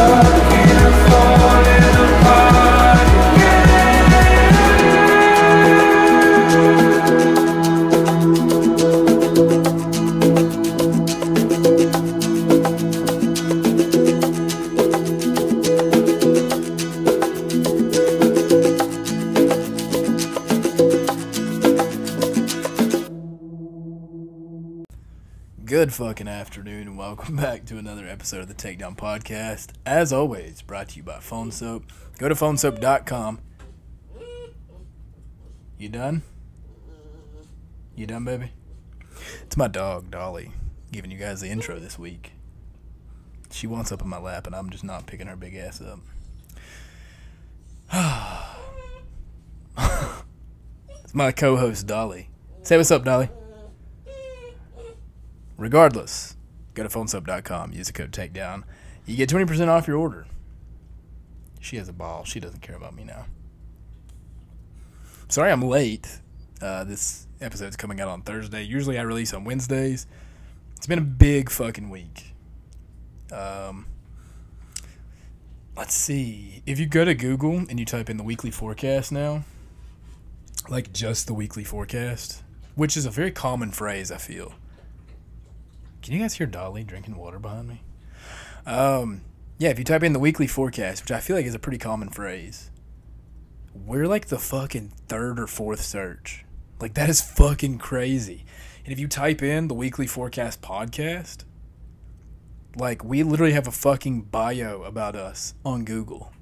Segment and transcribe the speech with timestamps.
[0.00, 0.39] Good
[26.50, 29.68] afternoon, and welcome back to another episode of the Takedown Podcast.
[29.86, 31.84] As always, brought to you by Phone Soap.
[32.18, 33.38] Go to phonesoap.com.
[35.78, 36.22] You done?
[37.94, 38.50] You done, baby?
[39.42, 40.50] It's my dog, Dolly,
[40.90, 42.32] giving you guys the intro this week.
[43.52, 46.00] She wants up in my lap, and I'm just not picking her big ass up.
[51.04, 52.28] it's my co host, Dolly.
[52.64, 53.28] Say what's up, Dolly.
[55.56, 56.34] Regardless,
[56.82, 58.64] go to phonesoap.com, use the code takedown.
[59.06, 60.26] You get 20% off your order.
[61.60, 62.24] She has a ball.
[62.24, 63.26] She doesn't care about me now.
[65.28, 66.20] Sorry I'm late.
[66.60, 68.62] Uh, this episode's coming out on Thursday.
[68.62, 70.06] Usually I release on Wednesdays.
[70.76, 72.32] It's been a big fucking week.
[73.30, 73.86] Um,
[75.76, 76.62] let's see.
[76.66, 79.44] If you go to Google and you type in the weekly forecast now,
[80.68, 82.42] like just the weekly forecast,
[82.74, 84.54] which is a very common phrase, I feel.
[86.02, 87.82] Can you guys hear Dolly drinking water behind me?
[88.66, 89.22] Um,
[89.58, 91.78] yeah, if you type in the weekly forecast, which I feel like is a pretty
[91.78, 92.70] common phrase,
[93.74, 96.44] we're like the fucking third or fourth search.
[96.80, 98.44] Like, that is fucking crazy.
[98.84, 101.44] And if you type in the weekly forecast podcast,
[102.76, 106.32] like, we literally have a fucking bio about us on Google.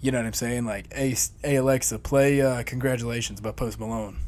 [0.00, 0.64] You know what I'm saying?
[0.64, 4.18] Like, hey, hey Alexa, play uh, Congratulations by Post Malone.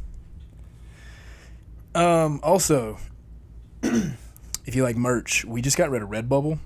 [1.95, 2.98] Um, also,
[4.64, 6.58] if you like merch, we just got rid of Redbubble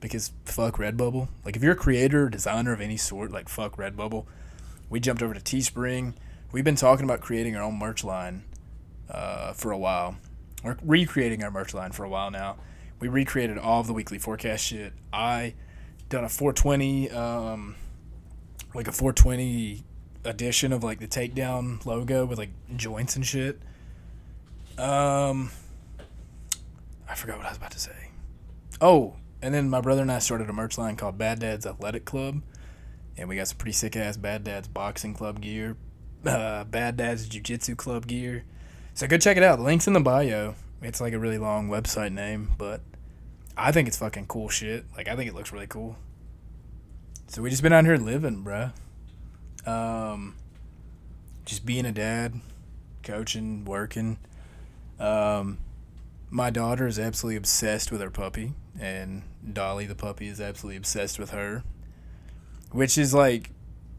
[0.00, 1.28] because fuck Redbubble.
[1.44, 4.26] Like if you're a creator or designer of any sort, like fuck Redbubble.
[4.90, 6.14] We jumped over to Teespring.
[6.52, 8.44] We've been talking about creating our own merch line
[9.10, 10.16] uh, for a while.
[10.62, 12.56] We're recreating our merch line for a while now.
[13.00, 14.92] We recreated all of the weekly forecast shit.
[15.12, 15.54] I
[16.08, 17.74] done a 420, um,
[18.74, 19.82] like a 420
[20.24, 23.60] edition of like the takedown logo with like joints and shit.
[24.78, 25.50] Um,
[27.08, 28.10] I forgot what I was about to say.
[28.80, 32.04] Oh, and then my brother and I started a merch line called Bad Dad's Athletic
[32.04, 32.42] Club,
[33.16, 35.76] and we got some pretty sick ass Bad Dad's Boxing Club gear,
[36.26, 38.44] uh, Bad Dad's Jiu Jitsu Club gear.
[38.94, 39.56] So go check it out.
[39.56, 40.54] The link's in the bio.
[40.82, 42.80] It's like a really long website name, but
[43.56, 44.84] I think it's fucking cool shit.
[44.96, 45.96] Like I think it looks really cool.
[47.28, 48.72] So we just been out here living, bruh.
[49.66, 50.36] Um,
[51.44, 52.40] just being a dad,
[53.02, 54.18] coaching, working.
[55.00, 55.58] Um,
[56.30, 59.22] my daughter is absolutely obsessed with her puppy, and
[59.52, 61.62] Dolly the puppy is absolutely obsessed with her,
[62.72, 63.50] which is like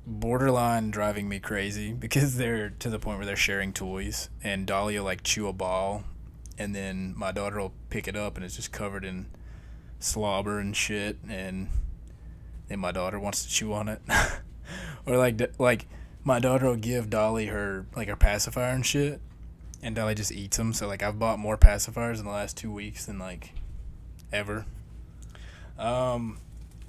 [0.05, 4.97] borderline driving me crazy because they're to the point where they're sharing toys, and Dolly
[4.97, 6.03] will like chew a ball,
[6.57, 9.27] and then my daughter will pick it up and it's just covered in
[9.99, 11.69] slobber and shit, and
[12.67, 14.01] then my daughter wants to chew on it,
[15.05, 15.87] or like like
[16.25, 19.21] my daughter will give Dolly her like her pacifier and shit
[19.81, 20.73] and Dolly just eats them.
[20.73, 23.53] So like I've bought more pacifiers in the last two weeks than like
[24.31, 24.65] ever.
[25.77, 26.39] Um,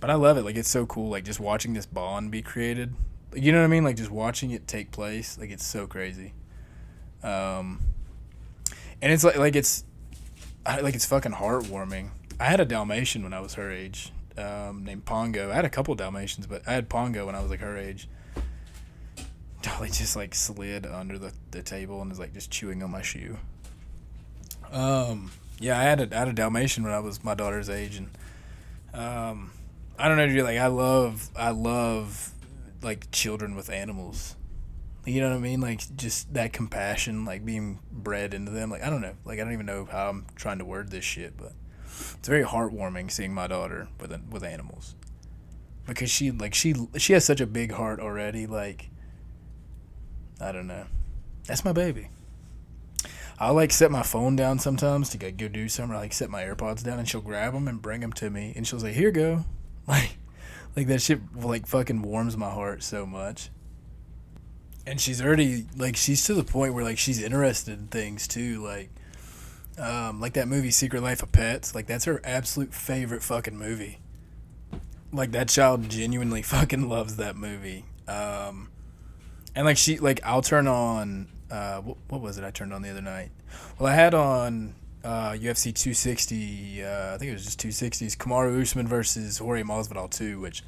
[0.00, 0.42] but I love it.
[0.42, 1.10] Like it's so cool.
[1.10, 2.94] Like just watching this bond be created.
[3.34, 3.84] You know what I mean?
[3.84, 5.38] Like just watching it take place.
[5.38, 6.32] Like it's so crazy.
[7.22, 7.80] Um,
[9.02, 9.84] and it's like like it's
[10.66, 12.10] like it's fucking heartwarming.
[12.40, 15.50] I had a Dalmatian when I was her age, um, named Pongo.
[15.50, 18.08] I had a couple Dalmatians, but I had Pongo when I was like her age
[19.68, 23.02] Dolly just like slid under the, the table and is like just chewing on my
[23.02, 23.36] shoe.
[24.70, 27.96] Um, yeah, I had a I had a Dalmatian when I was my daughter's age,
[27.96, 28.10] and
[28.92, 29.50] um,
[29.98, 30.44] I don't know, dude.
[30.44, 32.32] Like I love I love
[32.82, 34.36] like children with animals.
[35.04, 35.60] You know what I mean?
[35.60, 38.70] Like just that compassion, like being bred into them.
[38.70, 39.14] Like I don't know.
[39.24, 41.52] Like I don't even know how I'm trying to word this shit, but
[41.86, 44.94] it's very heartwarming seeing my daughter with with animals
[45.86, 48.46] because she like she she has such a big heart already.
[48.46, 48.90] Like
[50.40, 50.86] I don't know.
[51.46, 52.08] That's my baby.
[53.40, 55.96] I'll like set my phone down sometimes to go, go do something.
[55.96, 58.52] I like set my AirPods down and she'll grab them and bring them to me
[58.56, 59.44] and she'll say, "Here go,"
[59.86, 60.18] like,
[60.76, 63.50] like that shit like fucking warms my heart so much.
[64.86, 68.62] And she's already like she's to the point where like she's interested in things too,
[68.62, 68.90] like,
[69.78, 71.74] um, like that movie Secret Life of Pets.
[71.74, 73.98] Like that's her absolute favorite fucking movie.
[75.12, 77.84] Like that child genuinely fucking loves that movie.
[78.08, 78.70] Um,
[79.58, 82.80] and like she like I'll turn on uh what, what was it I turned on
[82.80, 83.30] the other night?
[83.76, 86.84] Well, I had on uh, UFC 260.
[86.84, 88.16] Uh, I think it was just 260s.
[88.16, 90.62] Kamaru Usman versus Jorge Masvidal 2, which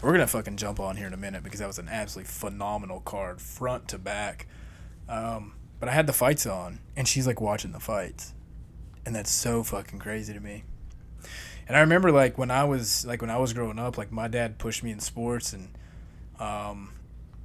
[0.00, 2.98] we're gonna fucking jump on here in a minute because that was an absolutely phenomenal
[3.00, 4.48] card, front to back.
[5.08, 8.34] Um, but I had the fights on, and she's like watching the fights,
[9.06, 10.64] and that's so fucking crazy to me.
[11.68, 14.26] And I remember like when I was like when I was growing up, like my
[14.26, 15.68] dad pushed me in sports, and
[16.40, 16.90] um,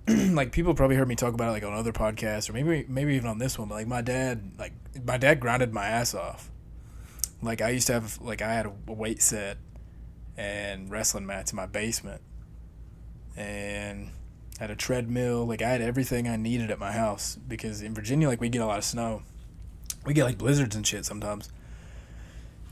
[0.33, 3.15] like people probably heard me talk about it like on other podcasts or maybe maybe
[3.15, 3.67] even on this one.
[3.67, 4.73] But like my dad, like
[5.05, 6.49] my dad grinded my ass off.
[7.41, 9.57] Like I used to have like I had a weight set
[10.37, 12.21] and wrestling mats in my basement,
[13.35, 14.11] and
[14.59, 15.45] had a treadmill.
[15.45, 18.61] Like I had everything I needed at my house because in Virginia, like we get
[18.61, 19.23] a lot of snow.
[20.05, 21.49] We get like blizzards and shit sometimes.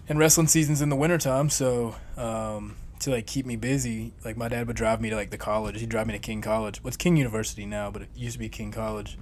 [0.07, 4.13] And wrestling season's in the wintertime, so um, to like keep me busy.
[4.23, 5.79] Like my dad would drive me to like the college.
[5.79, 6.83] He'd drive me to King College.
[6.83, 9.17] What's well, King University now, but it used to be King College.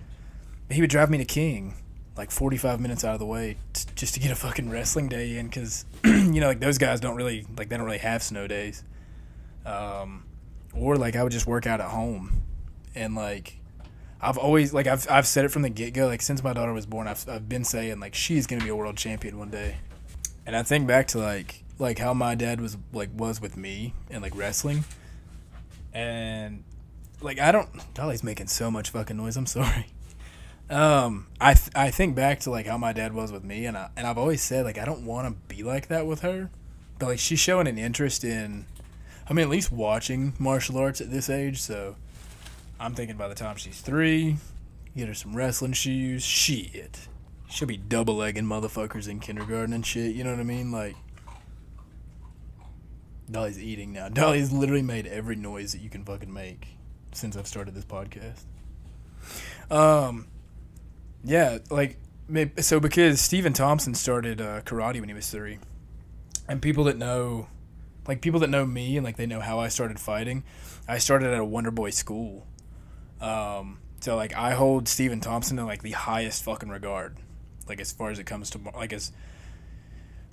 [0.70, 1.76] He would drive me to King,
[2.18, 5.38] like 45 minutes out of the way, t- just to get a fucking wrestling day
[5.38, 8.48] in, because you know like those guys don't really like they don't really have snow
[8.48, 8.84] days.
[9.66, 10.26] Um,
[10.74, 12.44] or like I would just work out at home,
[12.96, 13.60] and like
[14.22, 16.08] I've always like I've I've said it from the get go.
[16.08, 18.76] Like since my daughter was born, I've I've been saying like she's gonna be a
[18.76, 19.76] world champion one day,
[20.46, 23.94] and I think back to like like how my dad was like was with me
[24.10, 24.84] and like wrestling,
[25.94, 26.64] and
[27.22, 27.70] like I don't.
[27.94, 29.38] Dolly's making so much fucking noise.
[29.38, 29.88] I'm sorry.
[30.70, 33.78] Um, I th- I think back to like how my dad was with me, and
[33.78, 36.50] I and I've always said like I don't want to be like that with her,
[37.00, 38.66] but like she's showing an interest in,
[39.30, 41.62] I mean at least watching martial arts at this age.
[41.62, 41.96] So,
[42.80, 44.38] I'm thinking by the time she's three,
[44.96, 46.24] get her some wrestling shoes.
[46.24, 47.08] Shit,
[47.50, 50.16] she'll be double legging motherfuckers in kindergarten and shit.
[50.16, 50.72] You know what I mean?
[50.72, 50.96] Like,
[53.34, 54.10] Dolly's eating now.
[54.10, 56.68] Dolly's literally made every noise that you can fucking make
[57.12, 58.44] since I've started this podcast.
[59.70, 60.28] Um,
[61.24, 61.98] yeah, like
[62.60, 65.60] so because Stephen Thompson started uh, karate when he was three,
[66.48, 67.48] and people that know,
[68.08, 70.44] like people that know me and like they know how I started fighting,
[70.88, 72.46] I started at a Wonder Boy school.
[73.22, 77.18] Um, so like I hold Stephen Thompson in like the highest fucking regard,
[77.68, 79.12] like as far as it comes to like as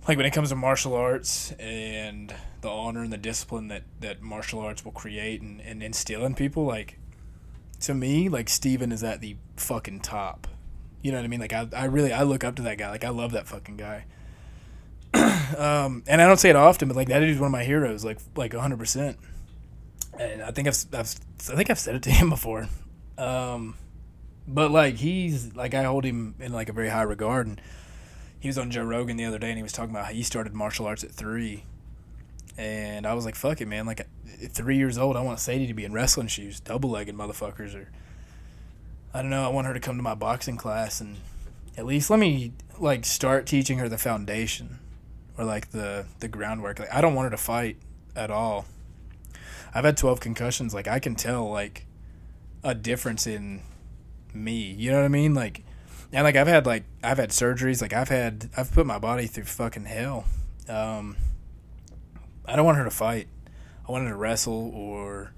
[0.08, 4.22] like when it comes to martial arts and the honor and the discipline that, that
[4.22, 6.98] martial arts will create and, and instill in people, like
[7.80, 10.46] to me, like Stephen is at the fucking top.
[11.02, 11.40] You know what I mean?
[11.40, 12.90] Like I, I really I look up to that guy.
[12.90, 14.04] Like I love that fucking guy.
[15.14, 18.04] um, and I don't say it often, but like that dude's one of my heroes,
[18.04, 19.18] like like hundred percent.
[20.18, 21.14] And I think I've, I've
[21.50, 22.68] I think I've said it to him before.
[23.16, 23.76] Um,
[24.46, 27.60] but like he's like I hold him in like a very high regard and
[28.40, 30.22] he was on Joe Rogan the other day and he was talking about how he
[30.22, 31.64] started martial arts at three.
[32.56, 33.86] And I was like, fuck it, man.
[33.86, 37.14] Like, at three years old, I want Sadie to be in wrestling shoes, double legged
[37.14, 37.74] motherfuckers.
[37.74, 37.90] Or,
[39.14, 41.16] I don't know, I want her to come to my boxing class and
[41.76, 44.78] at least let me, like, start teaching her the foundation
[45.38, 46.78] or, like, the, the groundwork.
[46.78, 47.76] Like, I don't want her to fight
[48.16, 48.64] at all.
[49.74, 50.74] I've had 12 concussions.
[50.74, 51.86] Like, I can tell, like,
[52.64, 53.62] a difference in
[54.34, 54.72] me.
[54.72, 55.34] You know what I mean?
[55.34, 55.62] Like,
[56.12, 57.80] and like I've had like I've had surgeries.
[57.80, 60.24] Like I've had I've put my body through fucking hell.
[60.68, 61.16] Um,
[62.46, 63.28] I don't want her to fight.
[63.88, 65.32] I want her to wrestle or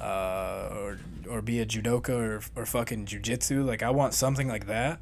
[0.00, 0.98] uh, or
[1.28, 3.64] or be a judoka or or fucking jujitsu.
[3.64, 5.00] Like I want something like that.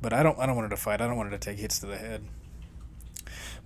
[0.00, 1.00] But I don't I don't want her to fight.
[1.00, 2.22] I don't want her to take hits to the head.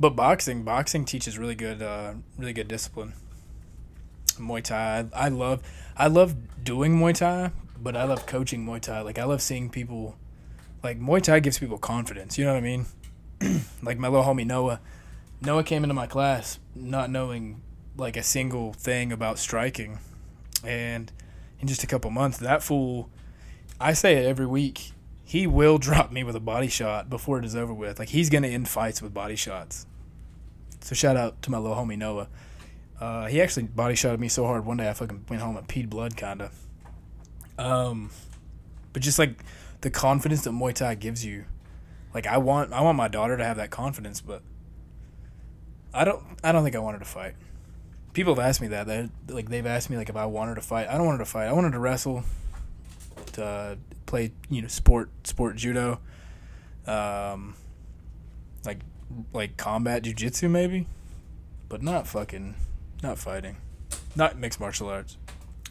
[0.00, 3.14] But boxing, boxing teaches really good uh, really good discipline.
[4.38, 5.62] Muay Thai, I, love
[5.96, 7.50] I love doing Muay Thai,
[7.80, 9.00] but I love coaching Muay Thai.
[9.00, 10.16] Like I love seeing people
[10.82, 12.38] like Muay Thai gives people confidence.
[12.38, 12.86] You know what I mean?
[13.82, 14.80] like my little homie Noah.
[15.40, 17.60] Noah came into my class not knowing
[17.96, 19.98] like a single thing about striking,
[20.64, 21.12] and
[21.60, 23.10] in just a couple months, that fool.
[23.80, 24.92] I say it every week.
[25.24, 27.98] He will drop me with a body shot before it is over with.
[27.98, 29.86] Like he's gonna end fights with body shots.
[30.80, 32.28] So shout out to my little homie Noah.
[33.00, 35.68] Uh, he actually body shotted me so hard one day I fucking went home and
[35.68, 36.50] peed blood kinda.
[37.56, 38.10] Um,
[38.92, 39.44] but just like
[39.80, 41.44] the confidence that Muay Thai gives you.
[42.14, 44.42] Like I want I want my daughter to have that confidence, but
[45.92, 47.34] I don't I don't think I want her to fight.
[48.12, 48.86] People have asked me that.
[48.86, 50.88] They like they've asked me like if I want her to fight.
[50.88, 51.46] I don't want her to fight.
[51.46, 52.24] I want her to wrestle,
[53.32, 56.00] to uh, play you know sport sport judo,
[56.86, 57.54] um,
[58.64, 58.80] like
[59.32, 60.86] like combat jujitsu maybe,
[61.68, 62.54] but not fucking
[63.02, 63.58] not fighting,
[64.16, 65.16] not mixed martial arts.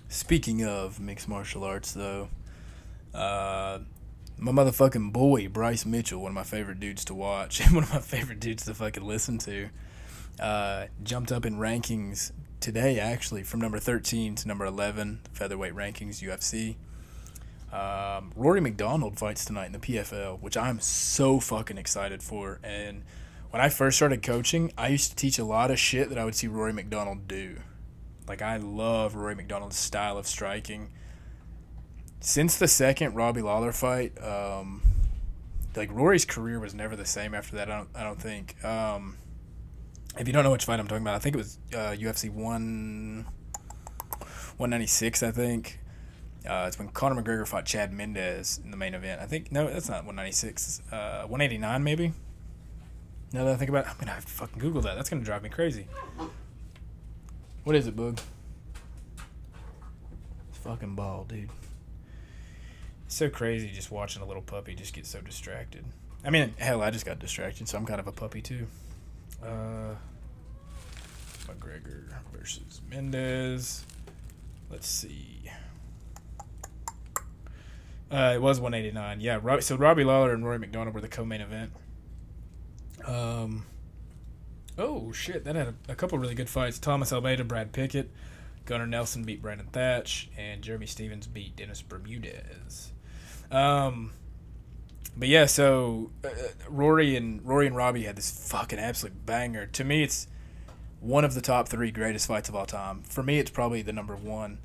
[0.08, 2.30] Speaking of mixed martial arts though,
[3.14, 3.80] uh,
[4.38, 7.94] my motherfucking boy Bryce Mitchell, one of my favorite dudes to watch and one of
[7.94, 9.70] my favorite dudes to fucking listen to,
[10.40, 16.22] uh, jumped up in rankings today actually from number 13 to number 11 featherweight rankings
[16.22, 16.76] UFC.
[17.74, 22.60] Um, Rory MacDonald fights tonight in the PFL, which I'm so fucking excited for.
[22.64, 23.04] And
[23.50, 26.26] when I first started coaching, I used to teach a lot of shit that I
[26.26, 27.58] would see Rory MacDonald do.
[28.28, 30.90] Like I love Rory MacDonald's style of striking.
[32.20, 34.82] Since the second Robbie Lawler fight, um,
[35.76, 37.70] like Rory's career was never the same after that.
[37.70, 37.90] I don't.
[37.96, 38.64] I don't think.
[38.66, 39.18] Um,
[40.18, 42.30] if you don't know which fight I'm talking about, I think it was uh, UFC
[42.32, 43.26] one.
[44.58, 45.80] 196, I think.
[46.48, 49.22] Uh, it's when Conor McGregor fought Chad Mendes in the main event.
[49.22, 50.82] I think no, that's not 196.
[50.92, 52.14] Uh, 189 maybe.
[53.34, 54.96] Now that I think about it, I'm gonna have to fucking Google that.
[54.96, 55.86] That's gonna drive me crazy.
[57.66, 58.20] What is it, Boog?
[60.50, 61.50] It's fucking ball, dude.
[63.08, 65.86] So crazy just watching a little puppy just get so distracted.
[66.26, 68.68] I mean, hell, I just got distracted, so I'm kind of a puppy too.
[69.42, 69.96] Uh,
[71.46, 73.86] McGregor versus Mendes.
[74.70, 75.50] Let's see.
[78.12, 79.22] Uh, it was 189.
[79.22, 81.72] Yeah, Rob, so Robbie Lawler and Rory MacDonald were the co-main event.
[83.06, 83.66] Um,
[84.78, 86.80] oh shit, that had a, a couple really good fights.
[86.80, 88.10] Thomas Almeida, Brad Pickett,
[88.66, 92.92] Gunnar Nelson beat Brandon Thatch, and Jeremy Stephens beat Dennis Bermudez.
[93.52, 94.12] Um,
[95.16, 96.30] but yeah, so uh,
[96.70, 99.66] Rory and Rory and Robbie had this fucking absolute banger.
[99.68, 100.28] To me, it's
[101.00, 103.02] one of the top three greatest fights of all time.
[103.04, 104.60] For me, it's probably the number one.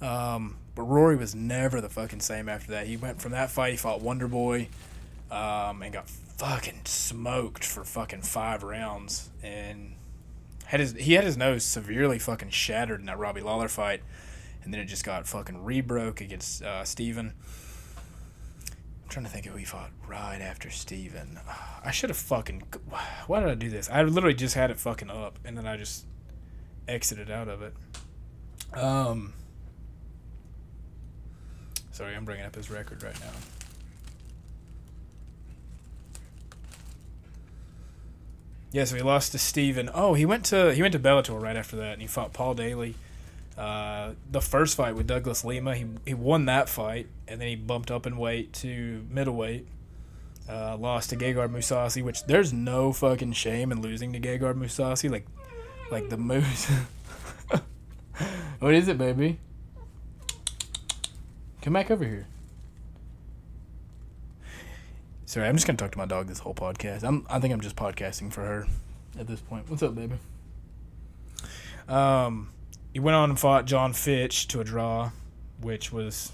[0.00, 2.86] Um, but Rory was never the fucking same after that.
[2.86, 4.68] He went from that fight, he fought Wonder Boy,
[5.30, 9.94] um, and got fucking smoked for fucking five rounds, and
[10.66, 14.02] had his he had his nose severely fucking shattered in that Robbie Lawler fight,
[14.62, 17.32] and then it just got fucking rebroke against uh, Stephen.
[19.06, 21.38] I'm trying to think of who he fought right after Stephen.
[21.84, 22.64] I should have fucking.
[23.28, 23.88] Why did I do this?
[23.88, 26.06] I literally just had it fucking up, and then I just
[26.88, 27.72] exited out of it.
[28.76, 29.32] Um.
[31.92, 33.30] Sorry, I'm bringing up his record right now.
[38.72, 39.88] Yeah, so he lost to Stephen.
[39.94, 42.54] Oh, he went to he went to Bellator right after that, and he fought Paul
[42.54, 42.96] Daley.
[43.56, 47.56] Uh, the first fight with Douglas Lima, he he won that fight, and then he
[47.56, 49.66] bumped up in weight to middleweight.
[50.48, 55.10] Uh, lost to Gegard Mousasi, which there's no fucking shame in losing to Gegard Mousasi.
[55.10, 55.26] Like,
[55.90, 56.70] like the moose.
[58.60, 59.38] what is it, baby?
[61.62, 62.26] Come back over here.
[65.24, 67.02] Sorry, I'm just gonna talk to my dog this whole podcast.
[67.02, 68.66] I'm I think I'm just podcasting for her
[69.18, 69.68] at this point.
[69.68, 70.14] What's up, baby?
[71.88, 72.50] Um,
[72.96, 75.10] he went on and fought John Fitch to a draw,
[75.60, 76.32] which was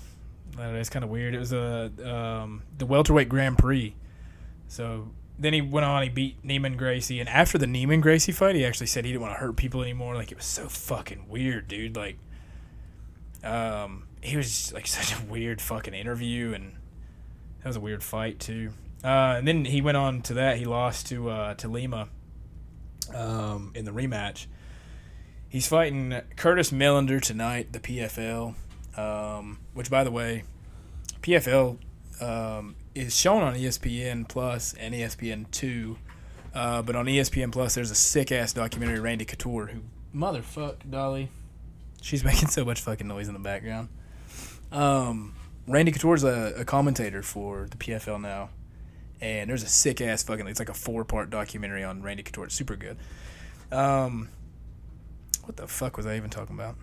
[0.56, 1.34] know, it's kind of weird.
[1.34, 3.96] It was a um, the welterweight Grand Prix.
[4.68, 5.08] So
[5.40, 6.04] then he went on.
[6.04, 9.22] He beat Neiman Gracie, and after the Neiman Gracie fight, he actually said he didn't
[9.22, 10.14] want to hurt people anymore.
[10.14, 11.96] Like it was so fucking weird, dude.
[11.96, 12.16] Like,
[13.42, 16.74] um, he was like such a weird fucking interview, and
[17.58, 18.70] that was a weird fight too.
[19.02, 20.58] Uh, and then he went on to that.
[20.58, 22.06] He lost to uh, to Lima
[23.12, 24.46] um, in the rematch.
[25.52, 28.54] He's fighting Curtis Millender tonight, the PFL.
[28.96, 30.44] Um, which, by the way,
[31.20, 31.76] PFL
[32.22, 35.98] um, is shown on ESPN Plus and ESPN Two.
[36.54, 39.80] Uh, but on ESPN Plus, there's a sick ass documentary Randy Couture who
[40.18, 41.28] motherfuck Dolly.
[42.00, 43.90] She's making so much fucking noise in the background.
[44.72, 45.34] Um,
[45.68, 48.48] Randy Couture's a, a commentator for the PFL now,
[49.20, 50.46] and there's a sick ass fucking.
[50.46, 52.46] It's like a four part documentary on Randy Couture.
[52.46, 52.96] It's super good.
[53.70, 54.30] Um,
[55.44, 56.76] what the fuck was I even talking about?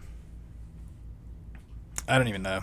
[2.08, 2.62] I don't even know.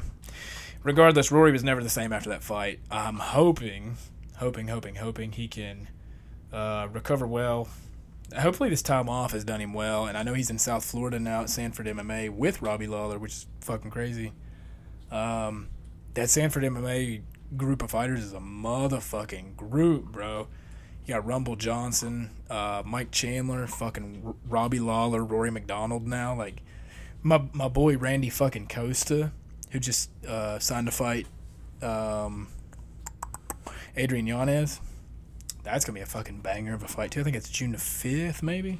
[0.82, 2.80] Regardless, Rory was never the same after that fight.
[2.90, 3.96] I'm hoping,
[4.36, 5.88] hoping, hoping, hoping he can
[6.52, 7.68] uh, recover well.
[8.38, 10.06] Hopefully, this time off has done him well.
[10.06, 13.32] And I know he's in South Florida now at Sanford MMA with Robbie Lawler, which
[13.32, 14.32] is fucking crazy.
[15.10, 15.68] Um,
[16.14, 17.22] that Sanford MMA
[17.56, 20.48] group of fighters is a motherfucking group, bro.
[21.04, 26.34] You got Rumble Johnson, uh, Mike Chandler, fucking Robbie Lawler, Rory MacDonald now.
[26.34, 26.62] Like,
[27.22, 29.32] my, my boy Randy fucking Costa,
[29.70, 31.26] who just uh, signed to fight
[31.82, 32.48] um,
[33.96, 34.80] Adrian Yanez.
[35.62, 37.20] That's to be a fucking banger of a fight, too.
[37.20, 38.78] I think it's June the 5th, maybe.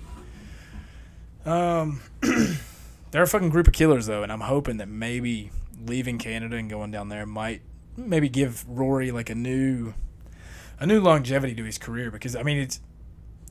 [1.45, 2.01] Um,
[3.11, 5.51] they're a fucking group of killers, though, and I'm hoping that maybe
[5.85, 7.63] leaving Canada and going down there might
[7.97, 9.95] maybe give Rory like a new
[10.79, 12.81] a new longevity to his career because I mean it's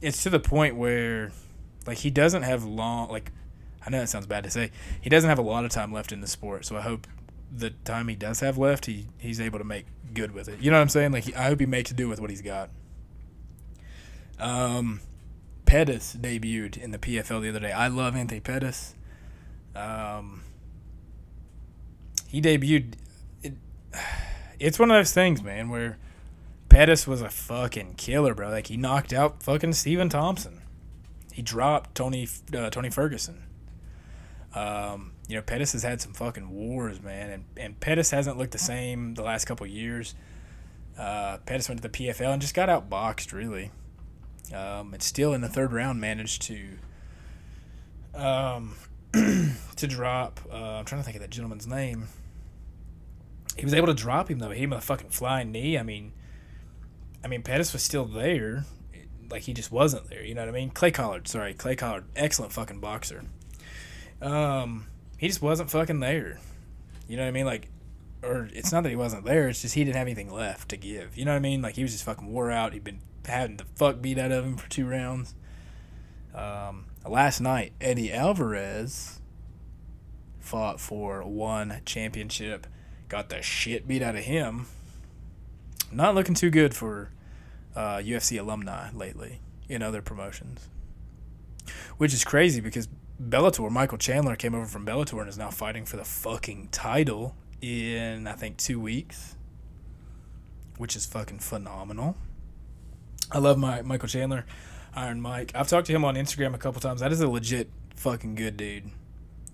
[0.05, 1.31] it's to the point where
[1.88, 3.31] like he doesn't have long like
[3.85, 4.71] I know that sounds bad to say
[5.01, 7.07] he doesn't have a lot of time left in the sport so I hope
[7.51, 10.62] the time he does have left he he's able to make good with it.
[10.62, 11.12] You know what I'm saying?
[11.12, 12.69] Like he, I hope he makes do with what he's got.
[14.39, 15.01] Um
[15.65, 17.71] Pettis debuted in the PFL the other day.
[17.71, 18.93] I love Anthony Pettis.
[19.75, 20.43] Um
[22.27, 22.93] he debuted.
[23.41, 23.53] It,
[24.59, 25.97] it's one of those things, man, where
[26.69, 28.50] Pettis was a fucking killer, bro.
[28.50, 30.62] Like he knocked out fucking Stephen Thompson.
[31.31, 33.43] He dropped Tony uh, Tony Ferguson.
[34.53, 38.51] Um, you know, Pettis has had some fucking wars, man, and and Pettis hasn't looked
[38.51, 40.15] the same the last couple years.
[40.98, 43.72] Uh, Pettis went to the PFL and just got outboxed, really.
[44.53, 46.77] Um, and still in the third round managed to
[48.13, 48.75] um,
[49.13, 50.39] to drop.
[50.51, 52.07] Uh, I'm trying to think of that gentleman's name.
[53.57, 54.50] He was able to drop him though.
[54.50, 55.77] He hit him with a fucking flying knee.
[55.77, 56.13] I mean,
[57.25, 58.65] I mean Pettis was still there,
[59.32, 60.24] like he just wasn't there.
[60.24, 60.70] You know what I mean?
[60.70, 63.24] Clay Collard, sorry, Clay Collard, excellent fucking boxer.
[64.22, 64.86] Um,
[65.17, 66.39] he just wasn't fucking there.
[67.08, 67.48] You know what I mean?
[67.48, 67.70] Like,
[68.22, 69.50] or it's not that he wasn't there.
[69.50, 71.17] It's just he didn't have anything left to give.
[71.17, 71.63] You know what I mean?
[71.63, 72.74] Like he was just fucking wore out.
[72.74, 75.34] He'd been having the fuck beat out of him for two rounds.
[76.36, 79.20] Um, last night, Eddie Alvarez
[80.39, 82.67] fought for one championship,
[83.10, 84.67] got the shit beat out of him.
[85.92, 87.10] Not looking too good for
[87.75, 90.70] uh, UFC alumni lately in other promotions,
[91.98, 92.88] which is crazy because
[93.22, 97.36] Bellator, Michael Chandler came over from Bellator and is now fighting for the fucking title
[97.62, 99.36] in I think two weeks,
[100.77, 102.15] which is fucking phenomenal.
[103.32, 104.46] I love my Michael Chandler,
[104.94, 105.51] Iron Mike.
[105.56, 107.01] I've talked to him on Instagram a couple times.
[107.01, 108.92] That is a legit fucking good dude.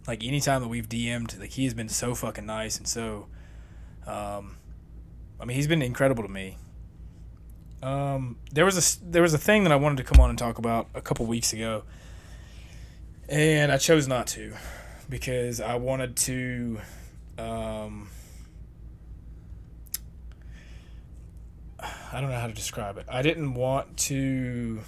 [0.08, 3.28] Like anytime that we've DM'd, like he has been so fucking nice and so.
[4.08, 4.58] Um,
[5.42, 6.58] I mean, he's been incredible to me.
[7.82, 10.38] Um, there was a there was a thing that I wanted to come on and
[10.38, 11.84] talk about a couple weeks ago,
[13.28, 14.54] and I chose not to
[15.10, 16.80] because I wanted to.
[17.40, 18.10] Um,
[21.80, 23.08] I don't know how to describe it.
[23.10, 24.82] I didn't want to.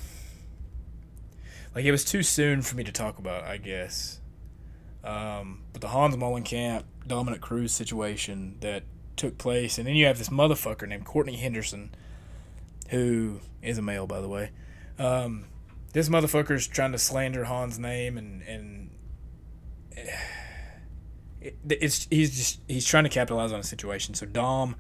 [1.74, 4.19] Like, it was too soon for me to talk about, I guess.
[5.03, 8.83] Um, but the Hans Molenkamp, Dominick Cruz situation that
[9.15, 11.93] took place, and then you have this motherfucker named Courtney Henderson,
[12.89, 14.51] who is a male, by the way.
[15.00, 15.46] Um,
[15.93, 18.89] this motherfucker's trying to slander Hans' name, and and
[21.41, 24.14] it, it's he's just he's trying to capitalize on a situation.
[24.16, 24.75] So Dom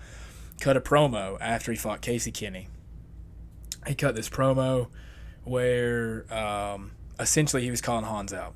[0.59, 2.67] cut a promo after he fought Casey Kenney.
[3.87, 4.87] He cut this promo
[5.43, 8.53] where um, essentially he was calling Hans out,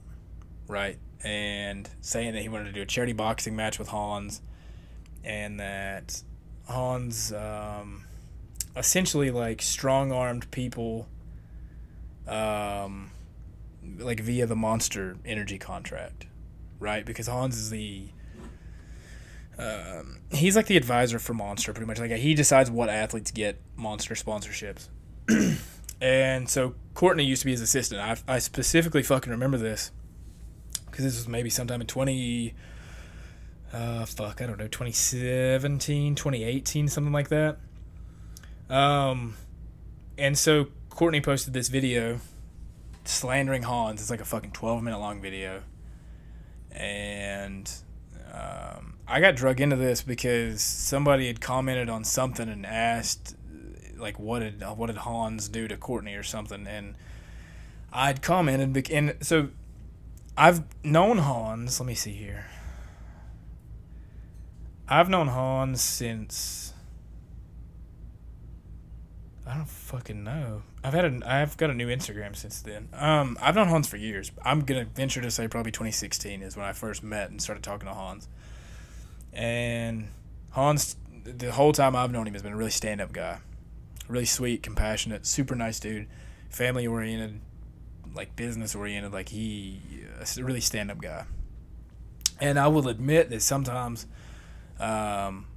[0.67, 0.97] right?
[1.23, 4.41] And saying that he wanted to do a charity boxing match with Hans
[5.23, 6.21] and that
[6.67, 8.06] Hans um,
[8.75, 11.08] essentially like strong armed people
[12.27, 13.12] um,
[13.97, 16.27] like via the monster energy contract,
[16.80, 17.06] right?
[17.06, 18.10] Because Hans is the
[19.60, 21.99] um, he's like the advisor for Monster, pretty much.
[21.99, 24.89] Like he decides what athletes get Monster sponsorships.
[26.01, 28.01] and so Courtney used to be his assistant.
[28.01, 29.91] I, I specifically fucking remember this
[30.86, 32.53] because this was maybe sometime in 20
[33.73, 37.58] uh fuck, I don't know, 2017, 2018, something like that.
[38.69, 39.36] Um
[40.17, 42.19] and so Courtney posted this video
[43.06, 44.01] slandering Hans.
[44.01, 45.63] It's like a fucking 12 minute long video.
[46.71, 47.71] And
[48.34, 53.36] um, I got drug into this because somebody had commented on something and asked,
[53.97, 56.95] like, what did what did Hans do to Courtney or something, and
[57.91, 59.49] I'd commented, and so
[60.38, 61.80] I've known Hans.
[61.80, 62.45] Let me see here.
[64.89, 66.73] I've known Hans since
[69.47, 70.63] I don't fucking know.
[70.84, 72.89] I've had a I've got a new Instagram since then.
[72.93, 74.32] Um, I've known Hans for years.
[74.43, 77.88] I'm gonna venture to say probably 2016 is when I first met and started talking
[77.88, 78.28] to Hans.
[79.32, 80.10] And
[80.52, 83.39] Hans, the whole time I've known him, has been a really stand up guy,
[84.10, 86.08] really sweet, compassionate, super nice dude,
[86.50, 87.39] family oriented,
[88.13, 89.13] like business oriented.
[89.13, 89.82] Like he,
[90.19, 91.26] a really stand up guy.
[92.39, 94.08] And I will admit that sometimes,
[94.80, 95.48] um,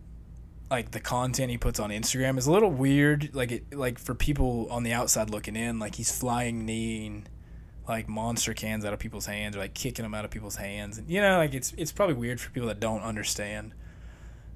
[0.71, 3.35] like the content he puts on Instagram is a little weird.
[3.35, 7.27] Like it, like for people on the outside looking in, like he's flying kneeing
[7.89, 10.97] like monster cans out of people's hands or like kicking them out of people's hands.
[10.99, 13.75] And you know, like it's it's probably weird for people that don't understand.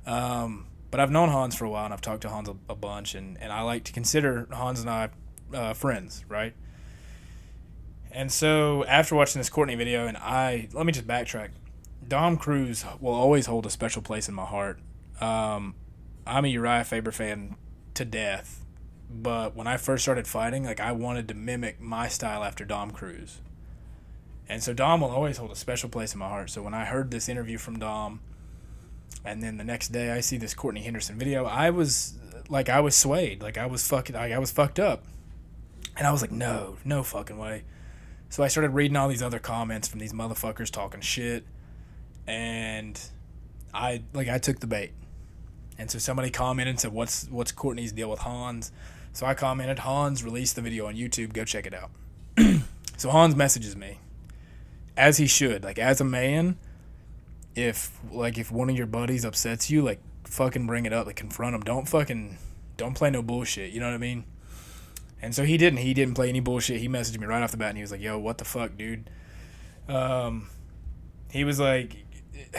[0.07, 2.77] Um, but I've known Hans for a while and I've talked to Hans a, a
[2.77, 5.09] bunch, and and I like to consider Hans and I
[5.53, 6.55] uh, friends, right?
[8.13, 11.51] And so after watching this Courtney video, and I let me just backtrack.
[12.09, 14.79] Dom Cruz will always hold a special place in my heart.
[15.21, 15.75] Um,
[16.27, 17.57] I'm a Urijah Faber fan
[17.95, 18.65] to death,
[19.11, 22.91] but when I first started fighting, like I wanted to mimic my style after Dom
[22.91, 23.41] Cruz.
[24.49, 26.51] And so Dom will always hold a special place in my heart.
[26.51, 28.21] So when I heard this interview from Dom,
[29.25, 32.81] and then the next day I see this Courtney Henderson video, I was like I
[32.81, 35.05] was swayed, like I was fucking, like I was fucked up,
[35.97, 37.65] and I was like, no, no fucking way.
[38.29, 41.45] So I started reading all these other comments from these motherfuckers talking shit,
[42.27, 43.01] and
[43.73, 44.93] I like I took the bait.
[45.77, 48.71] And so somebody commented and said, "What's what's Courtney's deal with Hans?"
[49.13, 51.33] So I commented, "Hans released the video on YouTube.
[51.33, 51.91] Go check it out."
[52.97, 53.99] so Hans messages me,
[54.97, 56.57] as he should, like as a man.
[57.55, 61.17] If like if one of your buddies upsets you, like fucking bring it up, like
[61.17, 61.63] confront him.
[61.63, 62.39] Don't fucking
[62.77, 63.73] don't play no bullshit.
[63.73, 64.25] You know what I mean?
[65.23, 65.79] And so he didn't.
[65.79, 66.81] He didn't play any bullshit.
[66.81, 68.77] He messaged me right off the bat, and he was like, "Yo, what the fuck,
[68.77, 69.09] dude?"
[69.89, 70.49] Um,
[71.31, 72.04] he was like,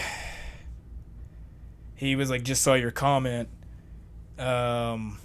[1.95, 3.49] he was like, just saw your comment.
[4.37, 5.19] Um,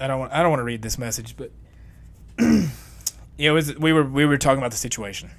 [0.00, 0.32] I don't want.
[0.32, 1.50] I don't want to read this message, but
[3.38, 3.76] it was.
[3.76, 5.30] We were we were talking about the situation,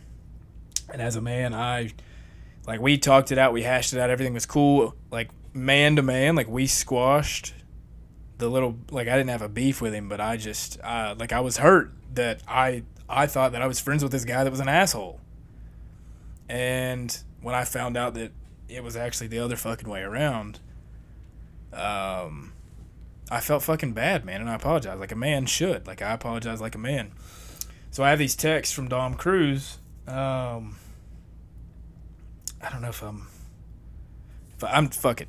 [0.91, 1.91] and as a man, I
[2.65, 3.53] like we talked it out.
[3.53, 4.09] We hashed it out.
[4.09, 4.95] Everything was cool.
[5.11, 7.53] Like man to man, like we squashed
[8.37, 11.31] the little like I didn't have a beef with him, but I just uh, like
[11.31, 14.51] I was hurt that I I thought that I was friends with this guy that
[14.51, 15.19] was an asshole.
[16.49, 18.31] And when I found out that
[18.67, 20.59] it was actually the other fucking way around,
[21.73, 22.53] um,
[23.29, 25.87] I felt fucking bad, man, and I apologize like a man should.
[25.87, 27.11] Like I apologize like a man.
[27.91, 29.79] So I have these texts from Dom Cruz.
[30.07, 30.77] Um,
[32.61, 33.27] I don't know if I'm,
[34.55, 35.27] if I'm fucking.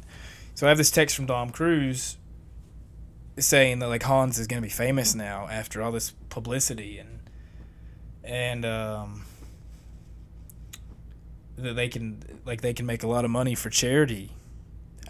[0.55, 2.17] So I have this text from Dom Cruz
[3.39, 7.21] saying that like Hans is gonna be famous now after all this publicity and
[8.25, 9.25] and um,
[11.59, 14.33] that they can like they can make a lot of money for charity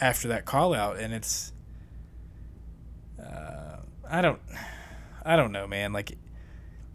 [0.00, 1.52] after that call out and it's
[3.22, 3.76] uh,
[4.08, 4.40] I don't
[5.24, 6.16] I don't know man like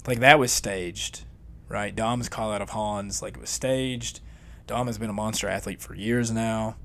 [0.08, 1.24] like that was staged
[1.70, 4.20] right Dom's call out of Hans like it was staged
[4.68, 6.76] Dom has been a monster athlete for years now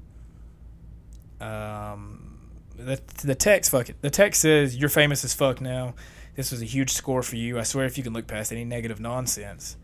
[1.40, 2.28] um
[2.78, 4.00] the the text fuck it.
[4.00, 5.94] The text says you're famous as fuck now.
[6.36, 7.58] This was a huge score for you.
[7.58, 9.76] I swear if you can look past any negative nonsense.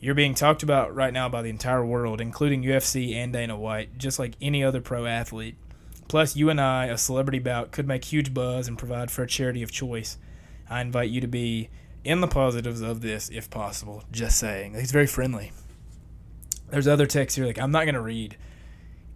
[0.00, 3.98] You're being talked about right now by the entire world, including UFC and Dana White,
[3.98, 5.56] just like any other pro athlete.
[6.08, 9.26] Plus, you and I, a celebrity bout, could make huge buzz and provide for a
[9.26, 10.16] charity of choice.
[10.68, 11.68] I invite you to be
[12.02, 14.02] in the positives of this if possible.
[14.10, 14.74] Just saying.
[14.74, 15.52] He's very friendly.
[16.70, 17.46] There's other texts here.
[17.46, 18.38] Like, I'm not going to read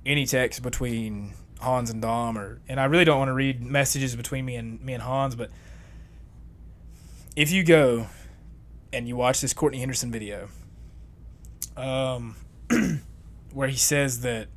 [0.05, 4.15] any text between Hans and Dom, or and I really don't want to read messages
[4.15, 5.51] between me and me and Hans, but
[7.37, 8.07] if you go
[8.93, 10.49] and you watch this Courtney Henderson video,
[11.77, 12.37] um,
[13.53, 14.49] where he says that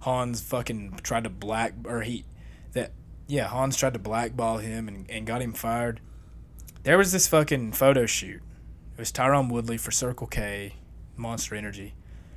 [0.00, 2.24] Hans fucking tried to black or he
[2.72, 2.92] that
[3.26, 6.00] yeah Hans tried to blackball him and, and got him fired.
[6.82, 8.42] There was this fucking photo shoot.
[8.92, 10.74] It was Tyron Woodley for Circle K,
[11.16, 11.94] Monster Energy.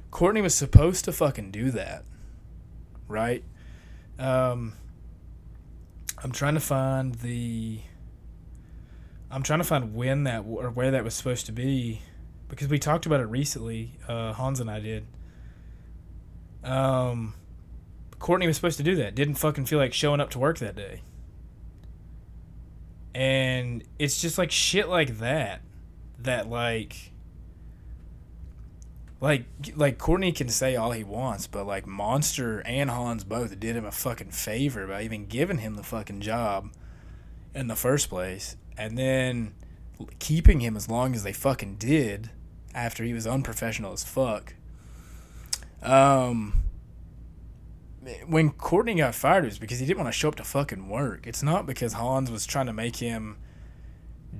[0.09, 2.05] Courtney was supposed to fucking do that,
[3.07, 3.43] right?
[4.17, 4.73] Um,
[6.23, 7.81] I'm trying to find the.
[9.29, 12.01] I'm trying to find when that or where that was supposed to be,
[12.49, 13.93] because we talked about it recently.
[14.07, 15.05] Uh, Hans and I did.
[16.63, 17.33] Um,
[18.19, 19.15] Courtney was supposed to do that.
[19.15, 21.01] Didn't fucking feel like showing up to work that day.
[23.13, 25.61] And it's just like shit like that,
[26.19, 27.11] that like
[29.19, 33.75] like like Courtney can say all he wants, but like Monster and Hans both did
[33.75, 36.71] him a fucking favor by even giving him the fucking job
[37.55, 39.53] in the first place, and then
[40.19, 42.29] keeping him as long as they fucking did
[42.77, 44.53] after he was unprofessional as fuck.
[45.81, 46.53] Um,
[48.27, 50.87] when Courtney got fired, it was because he didn't want to show up to fucking
[50.87, 51.25] work.
[51.25, 53.37] It's not because Hans was trying to make him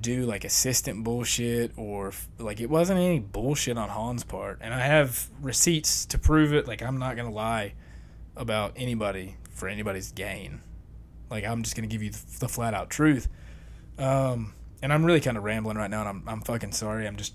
[0.00, 4.58] do like assistant bullshit or like it wasn't any bullshit on Han's part.
[4.62, 6.68] And I have receipts to prove it.
[6.68, 7.74] Like I'm not going to lie
[8.36, 10.60] about anybody for anybody's gain.
[11.28, 13.28] Like I'm just going to give you the, flat out truth.
[13.98, 17.06] Um, and I'm really kind of rambling right now and I'm, I'm fucking sorry.
[17.08, 17.34] I'm just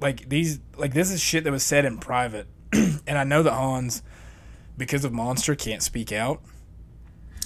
[0.00, 2.46] like these, like this is shit that was said in private.
[2.72, 4.02] and I know that Hans,
[4.76, 6.42] because of Monster, can't speak out.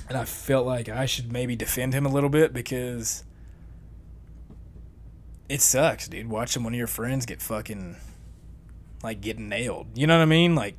[0.09, 3.25] And I felt like I should maybe defend him a little bit because
[5.49, 6.29] it sucks, dude.
[6.29, 7.97] Watching one of your friends get fucking
[9.03, 9.87] like getting nailed.
[9.97, 10.55] You know what I mean?
[10.55, 10.77] Like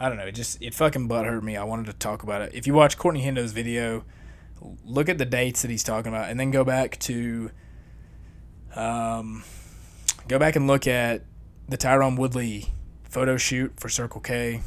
[0.00, 0.24] I don't know.
[0.24, 1.58] It just it fucking butt hurt me.
[1.58, 2.54] I wanted to talk about it.
[2.54, 4.04] If you watch Courtney Hendo's video,
[4.84, 7.50] look at the dates that he's talking about, and then go back to
[8.74, 9.44] um,
[10.30, 11.24] go back and look at
[11.68, 12.68] the Tyron Woodley
[13.02, 14.60] photo shoot for Circle K,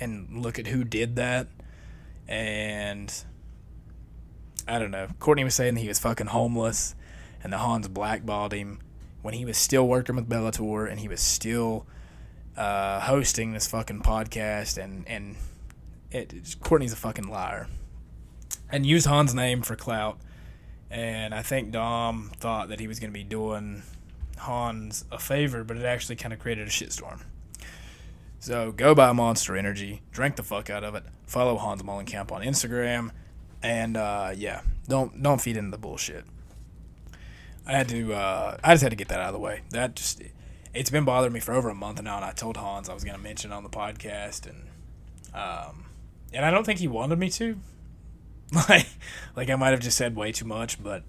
[0.00, 1.48] and look at who did that.
[2.26, 3.12] And
[4.66, 5.08] I don't know.
[5.18, 6.94] Courtney was saying he was fucking homeless
[7.42, 8.80] and the Hans blackballed him
[9.20, 11.86] when he was still working with Bellator and he was still
[12.56, 15.36] uh, hosting this fucking podcast and and
[16.10, 17.68] it, Courtney's a fucking liar
[18.70, 20.18] and used Hans' name for clout.
[20.90, 23.82] And I think Dom thought that he was going to be doing
[24.40, 27.22] Hans a favor, but it actually kind of created a shitstorm.
[28.38, 31.04] So go buy Monster Energy, drink the fuck out of it.
[31.26, 33.10] Follow Hans Molenkamp on Instagram,
[33.62, 36.24] and uh, yeah, don't don't feed into the bullshit.
[37.66, 38.14] I had to.
[38.14, 39.60] Uh, I just had to get that out of the way.
[39.70, 40.22] That just
[40.74, 43.04] it's been bothering me for over a month now, and I told Hans I was
[43.04, 44.66] to mention on the podcast, and
[45.34, 45.84] um,
[46.32, 47.58] and I don't think he wanted me to.
[48.68, 48.86] like,
[49.36, 51.04] like I might have just said way too much, but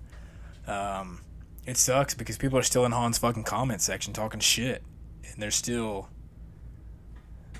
[0.67, 1.21] um,
[1.65, 4.83] it sucks because people are still in Hans' fucking comment section talking shit,
[5.31, 6.09] and they're still.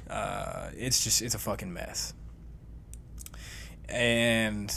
[0.10, 2.14] Uh, it's just it's a fucking mess.
[3.88, 4.74] And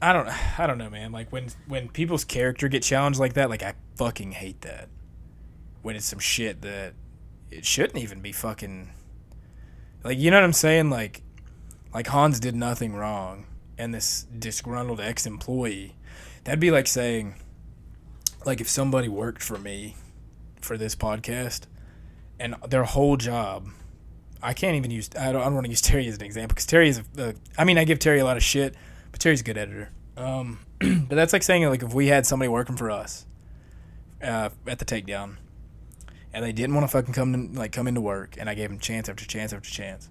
[0.00, 1.12] I don't I don't know, man.
[1.12, 4.88] Like when when people's character get challenged like that, like I fucking hate that.
[5.82, 6.94] When it's some shit that
[7.50, 8.90] it shouldn't even be fucking
[10.02, 10.90] like you know what I'm saying?
[10.90, 11.22] Like
[11.94, 13.46] like Hans did nothing wrong
[13.78, 15.96] and this disgruntled ex employee
[16.44, 17.34] that'd be like saying
[18.46, 19.96] like if somebody worked for me
[20.60, 21.62] for this podcast
[22.38, 23.68] and their whole job
[24.42, 26.54] I can't even use I don't, I don't want to use Terry as an example
[26.54, 28.74] because Terry is a, I mean I give Terry a lot of shit
[29.10, 29.90] but Terry's a good editor.
[30.16, 33.26] Um, but that's like saying like if we had somebody working for us
[34.22, 35.36] uh, at the takedown
[36.32, 38.68] and they didn't want to fucking come to, like come into work and I gave
[38.68, 40.10] them chance after chance after chance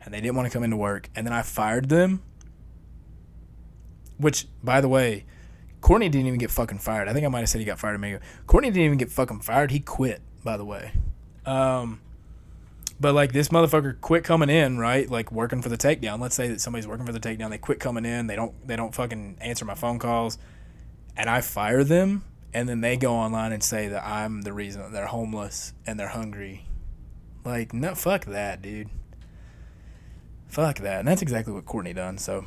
[0.00, 2.22] and they didn't want to come into work and then I fired them
[4.18, 5.24] which by the way
[5.82, 8.02] Courtney didn't even get fucking fired I think I might have said he got fired
[8.02, 10.92] ago Courtney didn't even get fucking fired he quit by the way
[11.44, 12.00] um,
[13.02, 15.10] but like this motherfucker quit coming in, right?
[15.10, 16.20] Like working for the takedown.
[16.20, 18.76] Let's say that somebody's working for the takedown, they quit coming in, they don't they
[18.76, 20.38] don't fucking answer my phone calls,
[21.16, 24.82] and I fire them, and then they go online and say that I'm the reason
[24.82, 26.64] that they're homeless and they're hungry.
[27.44, 28.88] Like, no fuck that, dude.
[30.46, 31.00] Fuck that.
[31.00, 32.44] And that's exactly what Courtney done, so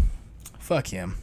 [0.57, 1.17] fuck him.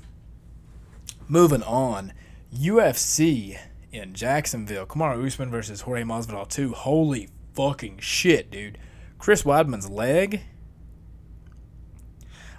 [1.32, 2.12] Moving on.
[2.54, 3.58] UFC
[3.90, 4.84] in Jacksonville.
[4.84, 6.74] Kamaru Usman versus Jorge Masvidal 2.
[6.74, 8.76] Holy fucking shit, dude.
[9.16, 10.42] Chris Weidman's leg.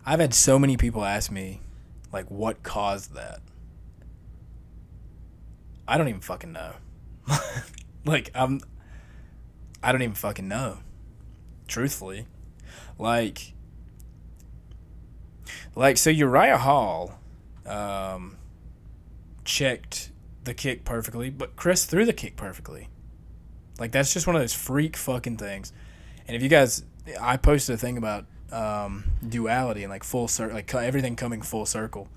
[0.03, 1.61] I've had so many people ask me,
[2.11, 3.41] like, what caused that.
[5.87, 6.73] I don't even fucking know.
[8.07, 8.59] like, I'm.
[9.83, 10.79] I don't even fucking know.
[11.67, 12.25] Truthfully.
[12.97, 13.53] Like.
[15.75, 17.19] Like, so Uriah Hall
[17.67, 18.37] um,
[19.45, 20.11] checked
[20.43, 22.89] the kick perfectly, but Chris threw the kick perfectly.
[23.79, 25.73] Like, that's just one of those freak fucking things.
[26.27, 26.83] And if you guys,
[27.19, 31.65] I posted a thing about um, duality and like full circle, like everything coming full
[31.65, 32.07] circle.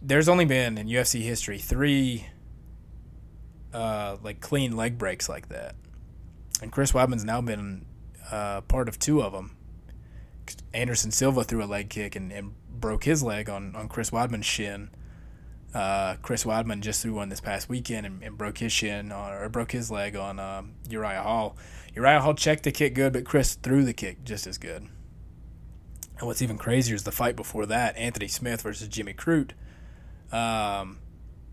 [0.00, 2.28] There's only been in UFC history three
[3.74, 5.74] uh, like clean leg breaks like that,
[6.62, 7.84] and Chris Weidman's now been
[8.30, 9.56] uh, part of two of them.
[10.72, 14.46] Anderson Silva threw a leg kick and, and broke his leg on, on Chris Weidman's
[14.46, 14.88] shin.
[15.74, 19.32] Uh, Chris Weidman just threw one this past weekend and, and broke his shin on,
[19.32, 21.56] or broke his leg on um, Uriah Hall.
[21.94, 24.88] Uriah Hall checked the kick good, but Chris threw the kick just as good.
[26.18, 29.52] And what's even crazier is the fight before that, Anthony Smith versus Jimmy Crute.
[30.32, 30.98] Um,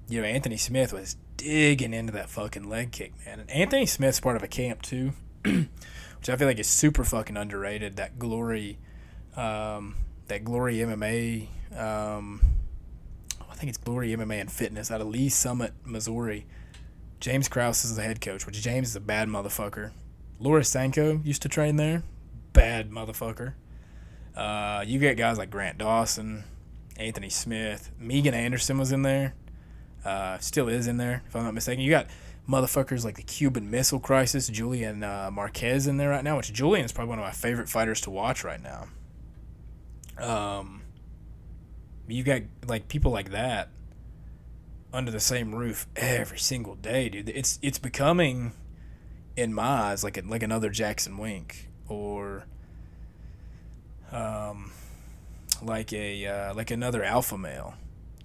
[0.07, 3.41] you know, Anthony Smith was digging into that fucking leg kick, man.
[3.41, 7.37] And Anthony Smith's part of a camp too, which I feel like is super fucking
[7.37, 7.97] underrated.
[7.97, 8.79] That glory,
[9.35, 9.95] um,
[10.27, 11.47] that glory MMA.
[13.65, 16.45] Think it's Glory MMA and Fitness out of Lee Summit, Missouri.
[17.19, 19.89] James Krause is the head coach, which James is a bad motherfucker.
[20.39, 22.03] Laura Sanko used to train there.
[22.53, 23.53] Bad motherfucker.
[24.35, 26.43] Uh, you get guys like Grant Dawson,
[26.97, 29.33] Anthony Smith, Megan Anderson was in there.
[30.05, 31.83] Uh, still is in there, if I'm not mistaken.
[31.83, 32.05] You got
[32.47, 36.85] motherfuckers like the Cuban Missile Crisis, Julian uh, Marquez in there right now, which Julian
[36.85, 38.85] is probably one of my favorite fighters to watch right now.
[40.19, 40.83] Um,
[42.07, 43.69] you got like people like that
[44.93, 47.29] under the same roof every single day, dude.
[47.29, 48.53] It's it's becoming
[49.35, 52.45] in my eyes like a, like another Jackson Wink or
[54.11, 54.71] um
[55.61, 57.75] like a uh, like another alpha male.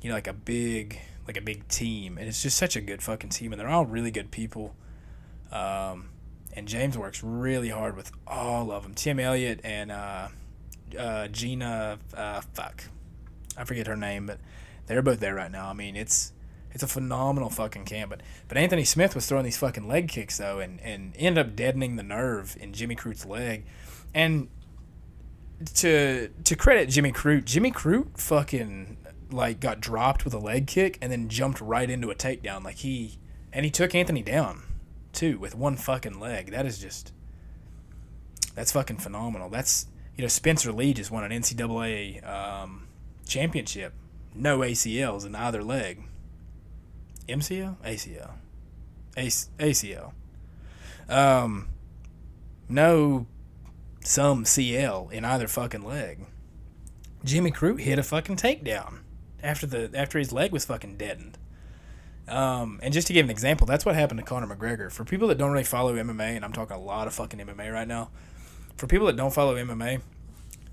[0.03, 3.03] You know, like a big like a big team, and it's just such a good
[3.03, 4.75] fucking team, and they're all really good people.
[5.53, 6.11] Um,
[6.55, 8.95] and James works really hard with all of them.
[8.95, 10.29] Tim Elliott and uh,
[10.99, 12.85] uh, Gina, uh, fuck,
[13.61, 14.39] I forget her name, but
[14.87, 15.69] they're both there right now.
[15.69, 16.33] I mean, it's
[16.73, 18.11] it's a phenomenal fucking camp.
[18.11, 21.57] But but Anthony Smith was throwing these fucking leg kicks though, and and ended up
[21.57, 23.65] deadening the nerve in Jimmy Crute's leg.
[24.15, 24.49] And
[25.75, 28.97] to to credit Jimmy Crute, Jimmy Crute fucking
[29.31, 32.65] like got dropped with a leg kick and then jumped right into a takedown.
[32.65, 33.19] Like he
[33.53, 34.63] and he took Anthony down
[35.13, 36.51] too with one fucking leg.
[36.51, 37.13] That is just
[38.55, 39.49] that's fucking phenomenal.
[39.49, 42.87] That's you know Spencer Lee just won an NCAA um,
[43.31, 43.95] championship.
[44.35, 46.03] No ACLs in either leg.
[47.29, 47.77] MCL?
[47.85, 48.33] ACL.
[49.17, 50.13] ACL.
[51.09, 51.69] Um,
[52.69, 53.27] no
[54.03, 56.27] some CL in either fucking leg.
[57.25, 59.01] Jimmy Crute hit a fucking takedown
[59.43, 61.39] after the after his leg was fucking deadened.
[62.29, 64.91] Um, and just to give an example, that's what happened to Conor McGregor.
[64.91, 67.73] For people that don't really follow MMA, and I'm talking a lot of fucking MMA
[67.73, 68.11] right now,
[68.77, 70.01] for people that don't follow MMA,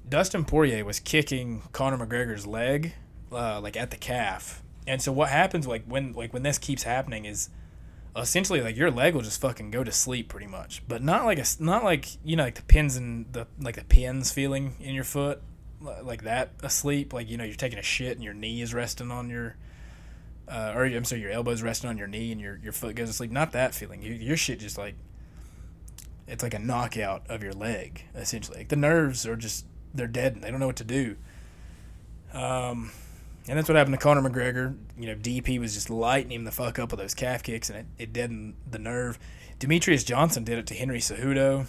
[0.10, 2.94] Dustin Poirier was kicking Conor McGregor's leg,
[3.32, 4.64] uh, like at the calf.
[4.86, 7.50] And so what happens, like when like when this keeps happening, is
[8.16, 11.40] essentially like your leg will just fucking go to sleep pretty much, but not like
[11.40, 14.96] a not like you know like the pins and the like the pins feeling in
[14.96, 15.42] your foot
[15.82, 19.12] like that asleep, like you know you're taking a shit and your knee is resting
[19.12, 19.56] on your,
[20.48, 23.10] uh, or I'm sorry, your elbow's resting on your knee and your your foot goes
[23.10, 23.32] to sleep.
[23.32, 24.02] Not that feeling.
[24.02, 24.96] You, your shit just like,
[26.28, 28.60] it's like a knockout of your leg essentially.
[28.60, 29.66] Like the nerves are just
[29.98, 31.16] they're dead and they don't know what to do.
[32.34, 32.92] Um,
[33.48, 34.76] and that's what happened to Conor McGregor.
[34.98, 37.80] You know, DP was just lighting him the fuck up with those calf kicks and
[37.80, 39.18] it, it deadened the nerve.
[39.60, 41.66] Demetrious Johnson did it to Henry Cejudo.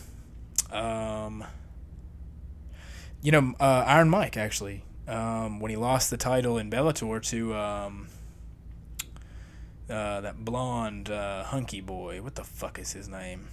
[0.71, 1.45] Um,
[3.23, 7.55] you know, uh, Iron Mike actually, um, when he lost the title in Bellator to
[7.55, 8.09] um,
[9.89, 12.21] uh, that blonde uh, hunky boy.
[12.21, 13.49] What the fuck is his name?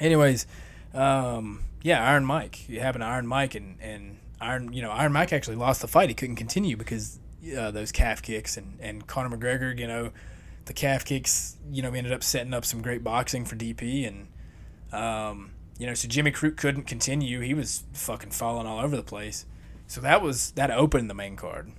[0.00, 0.46] Anyways,
[0.92, 2.68] um, yeah, Iron Mike.
[2.68, 5.86] It happened to Iron Mike, and, and Iron, you know, Iron Mike actually lost the
[5.86, 6.08] fight.
[6.08, 7.20] He couldn't continue because
[7.56, 10.10] uh, those calf kicks, and and Conor McGregor, you know,
[10.64, 14.28] the calf kicks, you know, ended up setting up some great boxing for DP, and
[14.98, 17.40] um, you know, so Jimmy Crute couldn't continue.
[17.40, 19.44] He was fucking falling all over the place.
[19.86, 21.70] So that was that opened the main card.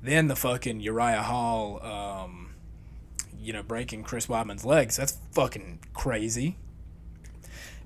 [0.00, 2.54] Then the fucking Uriah Hall, um,
[3.36, 4.96] you know, breaking Chris Weidman's legs.
[4.96, 6.58] That's fucking crazy.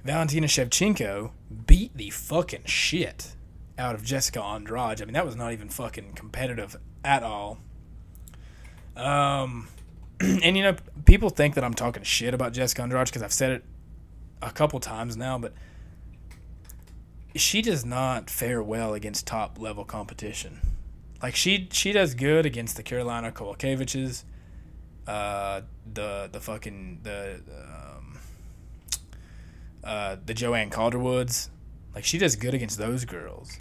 [0.04, 1.32] Valentina Shevchenko
[1.66, 3.34] beat the fucking shit
[3.78, 5.02] out of Jessica Andrade.
[5.02, 7.58] I mean, that was not even fucking competitive at all.
[8.96, 9.68] Um,
[10.20, 13.52] and you know, people think that I'm talking shit about Jessica Andrade because I've said
[13.52, 13.64] it
[14.42, 15.52] a couple times now, but
[17.34, 20.60] she does not fare well against top level competition.
[21.22, 24.24] Like she she does good against the Karolina Kowalkiewicz,
[25.06, 27.99] uh, the the fucking the um,
[29.84, 31.50] uh, the Joanne Calderwoods.
[31.94, 33.58] Like she does good against those girls.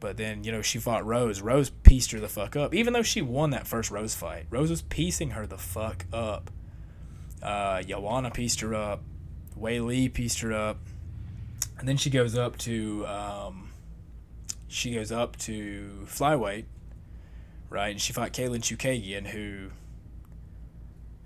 [0.00, 1.40] But then, you know, she fought Rose.
[1.40, 2.72] Rose pieced her the fuck up.
[2.72, 4.46] Even though she won that first Rose fight.
[4.48, 6.50] Rose was piecing her the fuck up.
[7.42, 9.02] Uh, Joanna pieced her up.
[9.60, 10.78] Weili pieced her up,
[11.78, 13.70] and then she goes up to um,
[14.68, 16.64] she goes up to flyweight,
[17.68, 17.88] right?
[17.88, 19.70] And she fought Katlyn Chookagian, who,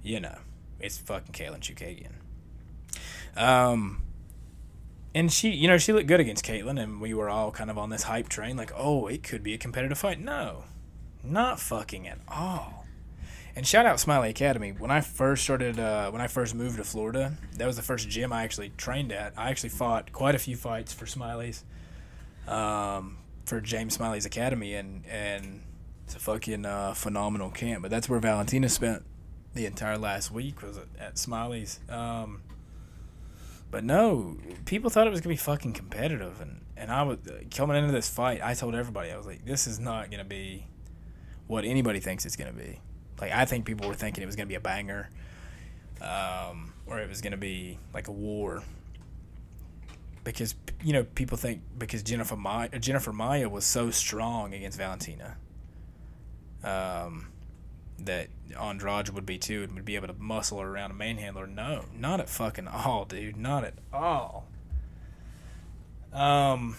[0.03, 0.39] you know,
[0.81, 2.13] it's fucking Katlyn Chookagian.
[3.37, 4.03] Um,
[5.15, 7.79] and she, you know, she looked good against Katlyn, and we were all kind of
[7.79, 10.21] on this hype train, like, oh, it could be a competitive fight.
[10.21, 10.65] No,
[11.23, 12.87] not fucking at all.
[13.55, 14.73] And shout out Smiley Academy.
[14.73, 18.09] When I first started, uh, when I first moved to Florida, that was the first
[18.09, 19.35] gym I actually trained at.
[19.37, 21.63] I actually fought quite a few fights for Smiley's,
[22.49, 25.63] um, for James Smiley's Academy, and and
[26.05, 27.83] it's a fucking uh, phenomenal camp.
[27.83, 29.03] But that's where Valentina spent
[29.55, 31.79] the entire last week was at Smiley's.
[31.91, 32.41] Um,
[33.73, 37.17] but no, people thought it was gonna be fucking competitive, and and I was
[37.51, 38.41] coming into this fight.
[38.45, 40.67] I told everybody I was like, this is not gonna be
[41.47, 42.81] what anybody thinks it's gonna be.
[43.19, 45.09] Like I think people were thinking it was gonna be a banger,
[46.03, 48.63] um, or it was gonna be like a war.
[50.23, 50.55] Because
[50.85, 55.39] you know people think because Jennifer Maia, Jennifer Maia was so strong against Valentina,
[56.63, 57.32] um,
[58.07, 58.29] that
[58.61, 61.49] Andrade would be too and would be able to muscle around a manhandler.
[61.49, 63.37] No, not at fucking all, dude.
[63.37, 64.47] Not at all.
[66.13, 66.77] Um,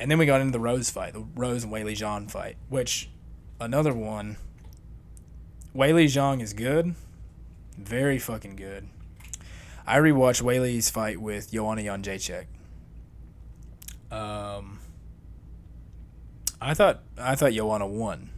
[0.00, 3.10] and then we got into the Rose fight, the Rose and Weili Zhang fight, which
[3.60, 4.36] another one
[5.74, 6.94] Weili Zhang is good.
[7.76, 8.88] Very fucking good.
[9.86, 12.46] I rewatched Weili's fight with Joanna Jędrzejczyk.
[14.10, 14.78] Um,
[16.60, 18.30] I thought I thought Joanna won.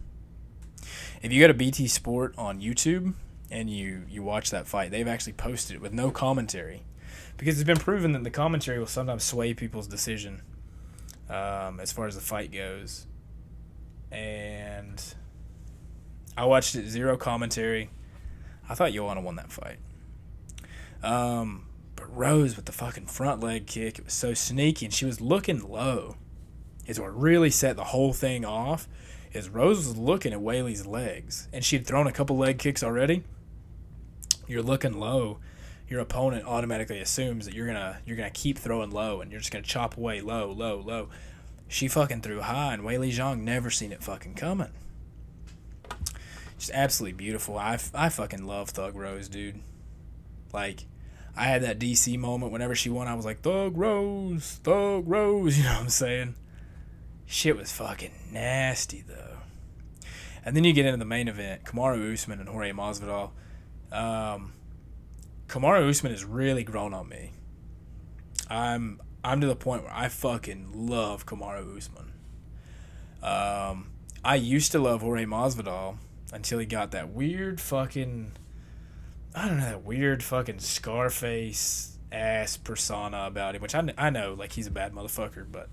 [1.22, 3.14] If you go to BT Sport on YouTube
[3.50, 6.84] and you you watch that fight, they've actually posted it with no commentary,
[7.36, 10.42] because it's been proven that the commentary will sometimes sway people's decision
[11.28, 13.06] um, as far as the fight goes,
[14.12, 15.02] and
[16.36, 17.90] I watched it zero commentary.
[18.68, 19.78] I thought Joanna won that fight.
[21.02, 21.66] Um,
[21.96, 25.20] but Rose with the fucking front leg kick, it was so sneaky, and she was
[25.20, 26.16] looking low.
[26.86, 28.88] Is what really set the whole thing off.
[29.32, 33.24] Is Rose was looking at Weili's legs, and she'd thrown a couple leg kicks already.
[34.46, 35.38] You're looking low.
[35.88, 39.52] Your opponent automatically assumes that you're gonna you're gonna keep throwing low, and you're just
[39.52, 41.08] gonna chop away low, low, low.
[41.68, 44.70] She fucking threw high, and Weili Zhang never seen it fucking coming
[46.58, 47.56] just absolutely beautiful.
[47.56, 49.60] I, I fucking love Thug Rose, dude.
[50.52, 50.84] Like,
[51.36, 53.06] I had that DC moment whenever she won.
[53.06, 55.56] I was like, Thug Rose, Thug Rose.
[55.58, 56.34] You know what I'm saying?
[57.30, 59.36] Shit was fucking nasty though.
[60.46, 63.32] And then you get into the main event, Kamaru Usman and Jorge Masvidal.
[63.92, 64.54] Um,
[65.46, 67.32] Kamaru Usman has really grown on me.
[68.48, 72.14] I'm I'm to the point where I fucking love Kamaru Usman.
[73.22, 73.90] Um,
[74.24, 75.98] I used to love Jorge Masvidal
[76.32, 78.32] until he got that weird fucking
[79.34, 84.32] I don't know that weird fucking Scarface ass persona about him, which I, I know
[84.32, 85.68] like he's a bad motherfucker, but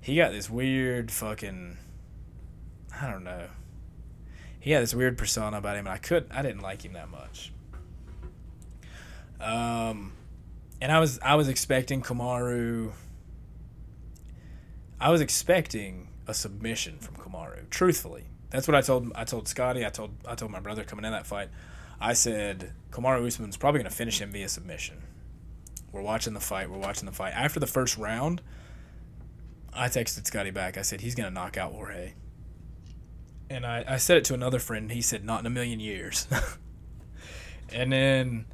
[0.00, 1.76] he got this weird fucking
[3.00, 3.48] I don't know.
[4.58, 7.10] He had this weird persona about him, and I could I didn't like him that
[7.10, 7.52] much.
[9.40, 10.12] Um,
[10.80, 12.92] and I was I was expecting Kamaru.
[15.00, 17.68] I was expecting a submission from Kamaru.
[17.70, 19.86] Truthfully, that's what I told I told Scotty.
[19.86, 21.48] I told I told my brother coming in that fight.
[22.00, 25.02] I said Kamaru Usman's probably to finish him via submission.
[25.92, 26.70] We're watching the fight.
[26.70, 27.32] We're watching the fight.
[27.34, 28.42] After the first round,
[29.80, 30.76] I texted Scotty back.
[30.76, 32.12] I said he's to knock out Jorge.
[33.48, 34.92] And I, I said it to another friend.
[34.92, 36.28] He said not in a million years.
[37.72, 38.44] and then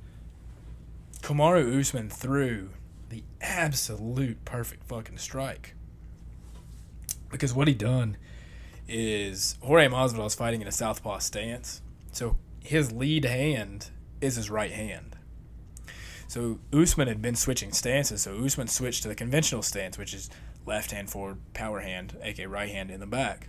[1.23, 2.71] Kamaru Usman threw
[3.09, 5.75] the absolute perfect fucking strike.
[7.29, 8.17] Because what he done
[8.87, 14.71] is Jorge is fighting in a southpaw stance, so his lead hand is his right
[14.71, 15.17] hand.
[16.29, 20.31] So Usman had been switching stances, so Usman switched to the conventional stance, which is
[20.67, 23.49] left hand forward, power hand, aka right hand in the back.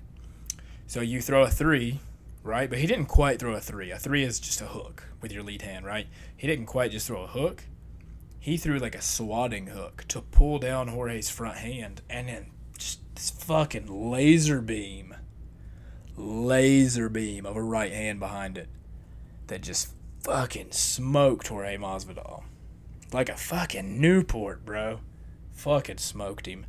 [0.85, 1.99] So you throw a three,
[2.43, 2.69] right?
[2.69, 3.91] But he didn't quite throw a three.
[3.91, 6.07] A three is just a hook with your lead hand, right?
[6.35, 7.63] He didn't quite just throw a hook.
[8.39, 13.01] He threw like a swatting hook to pull down Jorge's front hand and then just
[13.15, 15.15] this fucking laser beam,
[16.15, 18.69] laser beam of a right hand behind it
[19.47, 19.89] that just
[20.23, 22.43] fucking smoked Jorge Masvidal.
[23.11, 24.99] Like a fucking Newport, bro.
[25.53, 26.65] Fucking smoked him.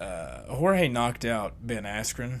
[0.00, 2.40] Uh, Jorge knocked out Ben Askren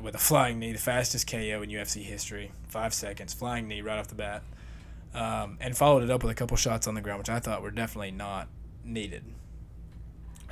[0.00, 2.52] with a flying knee, the fastest KO in UFC history.
[2.68, 4.42] Five seconds, flying knee right off the bat.
[5.14, 7.62] Um, and followed it up with a couple shots on the ground, which I thought
[7.62, 8.48] were definitely not
[8.84, 9.24] needed.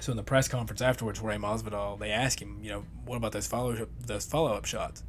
[0.01, 3.33] So in the press conference afterwards, Jorge Masvidal, they asked him, you know, what about
[3.33, 5.03] those follow those follow up shots?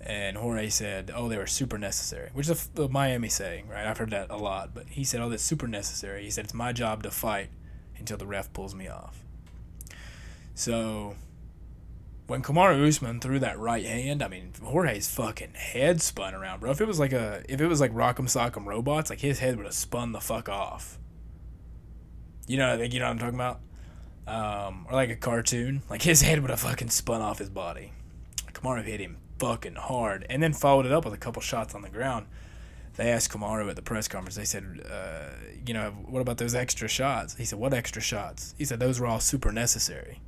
[0.00, 3.86] And Jorge said, "Oh, they were super necessary," which is a, a Miami saying, right?
[3.86, 6.54] I've heard that a lot, but he said, "Oh, that's super necessary." He said, "It's
[6.54, 7.50] my job to fight
[7.98, 9.26] until the ref pulls me off."
[10.54, 11.16] So
[12.30, 16.70] when Kamaru Usman threw that right hand, I mean, Jorge's fucking head spun around, bro.
[16.70, 19.56] If it was like a, if it was like Rock'em Sock'em Robots, like his head
[19.56, 20.98] would have spun the fuck off.
[22.46, 23.60] You know, like you know what I'm talking about,
[24.28, 27.92] um, or like a cartoon, like his head would have fucking spun off his body.
[28.52, 31.82] Kamaru hit him fucking hard, and then followed it up with a couple shots on
[31.82, 32.26] the ground.
[32.94, 34.36] They asked Kamaru at the press conference.
[34.36, 35.30] They said, uh,
[35.66, 39.00] "You know, what about those extra shots?" He said, "What extra shots?" He said, "Those
[39.00, 40.20] were all super necessary."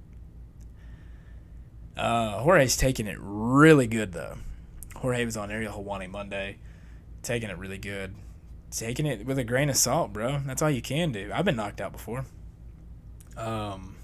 [1.97, 4.37] Uh, Jorge's taking it really good though.
[4.97, 6.59] Jorge was on Ariel Helwani Monday,
[7.23, 8.15] taking it really good,
[8.71, 10.41] taking it with a grain of salt, bro.
[10.47, 11.31] That's all you can do.
[11.35, 12.25] I've been knocked out before.
[13.37, 13.97] Um,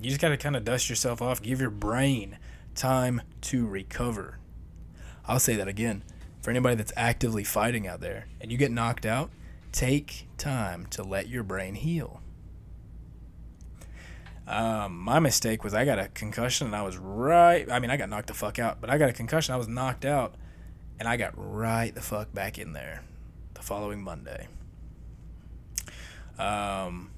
[0.00, 1.42] you just gotta kind of dust yourself off.
[1.42, 2.38] Give your brain
[2.74, 4.38] time to recover.
[5.26, 6.02] I'll say that again.
[6.42, 9.30] For anybody that's actively fighting out there and you get knocked out,
[9.72, 12.22] take time to let your brain heal.
[14.46, 17.70] Um, my mistake was I got a concussion and I was right.
[17.70, 19.54] I mean, I got knocked the fuck out, but I got a concussion.
[19.54, 20.34] I was knocked out
[20.98, 23.02] and I got right the fuck back in there
[23.54, 24.48] the following Monday.
[26.38, 27.10] Um,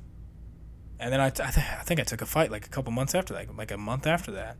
[0.98, 3.14] and then I, I, th- I think I took a fight like a couple months
[3.14, 4.56] after that, like a month after that.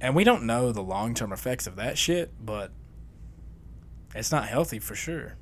[0.00, 2.72] And we don't know the long term effects of that shit, but
[4.14, 5.36] it's not healthy for sure.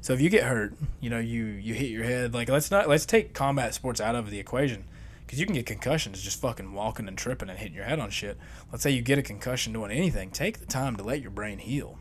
[0.00, 2.34] So if you get hurt, you know, you you hit your head.
[2.34, 4.84] Like let's not let's take combat sports out of the equation
[5.26, 8.10] because you can get concussions just fucking walking and tripping and hitting your head on
[8.10, 8.36] shit.
[8.70, 10.30] Let's say you get a concussion doing anything.
[10.30, 11.98] Take the time to let your brain heal.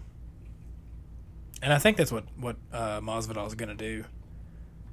[1.62, 4.04] And I think that's what what uh, Masvidal is gonna do,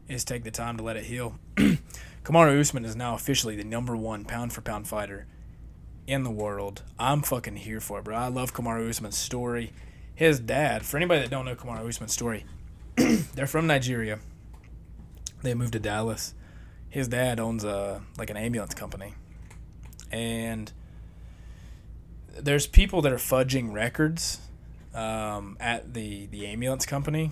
[0.08, 1.34] is take the time to let it heal.
[2.24, 5.26] Kamaru Usman is now officially the number one pound for pound fighter
[6.06, 6.82] in the world.
[6.98, 8.16] I'm fucking here for it, bro.
[8.16, 9.72] I love Kamaru Usman's story.
[10.14, 12.44] His dad, for anybody that don't know Kamaru Usman's story,
[13.34, 14.18] they're from Nigeria.
[15.42, 16.34] They moved to Dallas.
[16.88, 19.14] His dad owns a like an ambulance company,
[20.10, 20.72] and
[22.38, 24.40] there's people that are fudging records
[24.94, 27.30] um, at the the ambulance company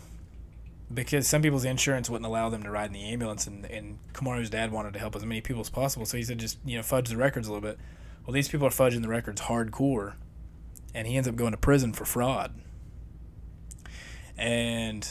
[0.93, 4.51] because some people's insurance wouldn't allow them to ride in the ambulance, and and Kamaru's
[4.51, 6.83] dad wanted to help as many people as possible, so he said just you know
[6.83, 7.79] fudge the records a little bit.
[8.27, 10.15] Well, these people are fudging the records hardcore,
[10.95, 12.55] and he ends up going to prison for fraud.
[14.37, 15.09] And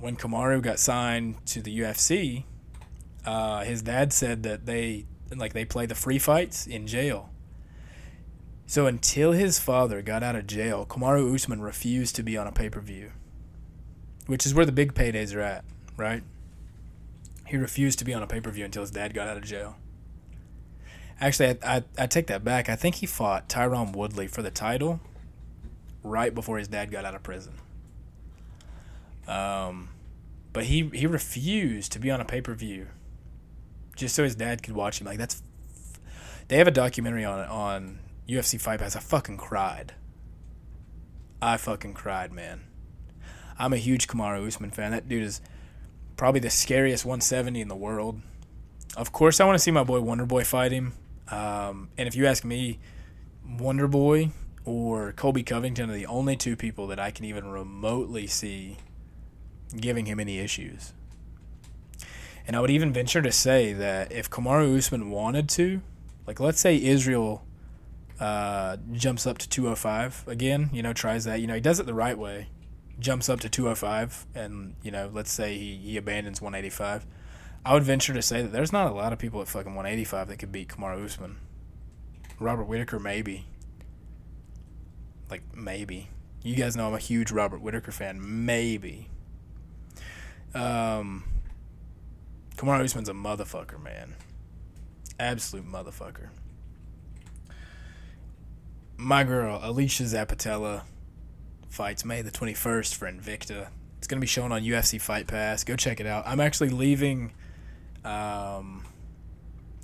[0.00, 2.44] when Kamaru got signed to the UFC,
[3.24, 7.30] uh, his dad said that they like they play the free fights in jail.
[8.66, 12.52] So until his father got out of jail, Kamaru Usman refused to be on a
[12.52, 13.12] pay per view,
[14.26, 15.64] which is where the big paydays are at,
[15.96, 16.22] right?
[17.46, 19.44] He refused to be on a pay per view until his dad got out of
[19.44, 19.76] jail.
[21.20, 22.68] Actually, I, I, I take that back.
[22.70, 25.00] I think he fought Tyron Woodley for the title
[26.02, 27.52] right before his dad got out of prison.
[29.26, 29.90] Um,
[30.52, 32.88] but he he refused to be on a pay per view,
[33.96, 35.06] just so his dad could watch him.
[35.06, 35.42] Like that's,
[36.48, 37.98] they have a documentary on on
[38.28, 38.96] UFC Fight Pass.
[38.96, 39.94] I fucking cried.
[41.42, 42.62] I fucking cried, man.
[43.58, 44.90] I'm a huge Kamaru Usman fan.
[44.90, 45.40] That dude is
[46.16, 48.20] probably the scariest 170 in the world.
[48.96, 50.94] Of course, I want to see my boy Wonder Boy fight him.
[51.30, 52.78] Um, and if you ask me,
[53.58, 54.30] Wonder Boy
[54.64, 58.76] or Colby Covington are the only two people that I can even remotely see
[59.78, 60.92] giving him any issues.
[62.46, 65.82] And I would even venture to say that if Kamaru Usman wanted to,
[66.26, 67.44] like let's say Israel
[68.18, 71.86] uh, jumps up to 205 again, you know, tries that, you know, he does it
[71.86, 72.48] the right way,
[72.98, 77.06] jumps up to 205, and, you know, let's say he, he abandons 185
[77.64, 80.28] I would venture to say that there's not a lot of people at fucking 185
[80.28, 81.36] that could beat Kamaru Usman.
[82.38, 83.46] Robert Whitaker, maybe.
[85.28, 86.08] Like, maybe.
[86.42, 88.46] You guys know I'm a huge Robert Whitaker fan.
[88.46, 89.10] Maybe.
[90.54, 91.24] Um,
[92.56, 94.14] Kamaru Usman's a motherfucker, man.
[95.18, 96.28] Absolute motherfucker.
[98.96, 100.82] My girl, Alisha Zappitella,
[101.68, 103.68] fights May the 21st for Invicta.
[103.98, 105.64] It's going to be shown on UFC Fight Pass.
[105.64, 106.24] Go check it out.
[106.26, 107.32] I'm actually leaving
[108.04, 108.84] um,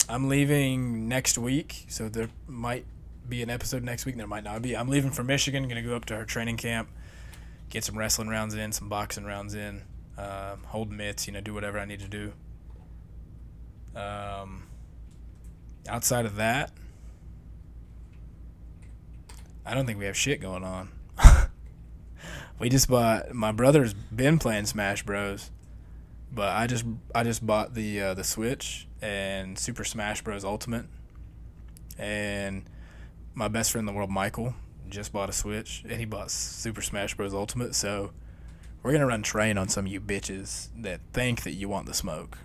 [0.09, 2.87] I'm leaving next week, so there might
[3.29, 4.17] be an episode next week.
[4.17, 4.77] There might not be.
[4.77, 5.65] I'm leaving for Michigan.
[5.65, 6.89] Going to go up to her training camp,
[7.69, 9.83] get some wrestling rounds in, some boxing rounds in,
[10.19, 11.27] uh, hold mitts.
[11.27, 12.33] You know, do whatever I need to do.
[13.95, 14.65] Um,
[15.89, 16.73] outside of that,
[19.65, 20.91] I don't think we have shit going on.
[22.59, 23.33] we just bought.
[23.35, 25.51] My brother's been playing Smash Bros.
[26.33, 30.45] But I just I just bought the uh, the Switch and Super Smash Bros.
[30.45, 30.87] Ultimate,
[31.99, 32.69] and
[33.35, 34.55] my best friend in the world, Michael,
[34.89, 37.33] just bought a Switch and he bought Super Smash Bros.
[37.33, 37.75] Ultimate.
[37.75, 38.11] So
[38.87, 41.95] we're gonna run train on some of you bitches that think that you want the
[41.95, 42.39] smoke.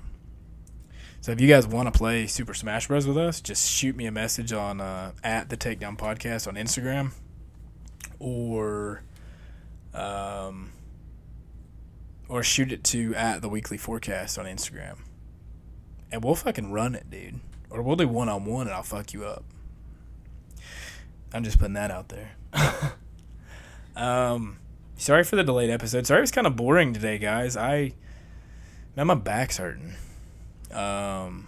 [1.19, 3.05] So if you guys want to play Super Smash Bros.
[3.05, 7.11] with us, just shoot me a message on uh, at the Takedown Podcast on Instagram,
[8.17, 9.03] or
[9.93, 10.71] um,
[12.27, 14.97] or shoot it to at the weekly forecast on Instagram.
[16.11, 17.39] And we'll fucking run it, dude.
[17.69, 19.43] Or we'll do one on one and I'll fuck you up.
[21.31, 22.31] I'm just putting that out there.
[23.95, 24.57] um,
[25.01, 26.05] sorry for the delayed episode.
[26.05, 27.57] Sorry it was kind of boring today, guys.
[27.57, 27.93] I
[28.95, 29.95] man, my back's hurting.
[30.71, 31.47] Um,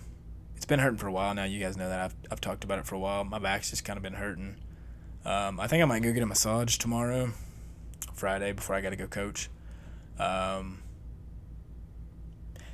[0.55, 1.43] it's been hurting for a while now.
[1.43, 3.23] You guys know that I've I've talked about it for a while.
[3.23, 4.55] My back's just kind of been hurting.
[5.23, 7.31] Um, I think I might go get a massage tomorrow,
[8.13, 9.49] Friday, before I got to go coach.
[10.19, 10.81] Um,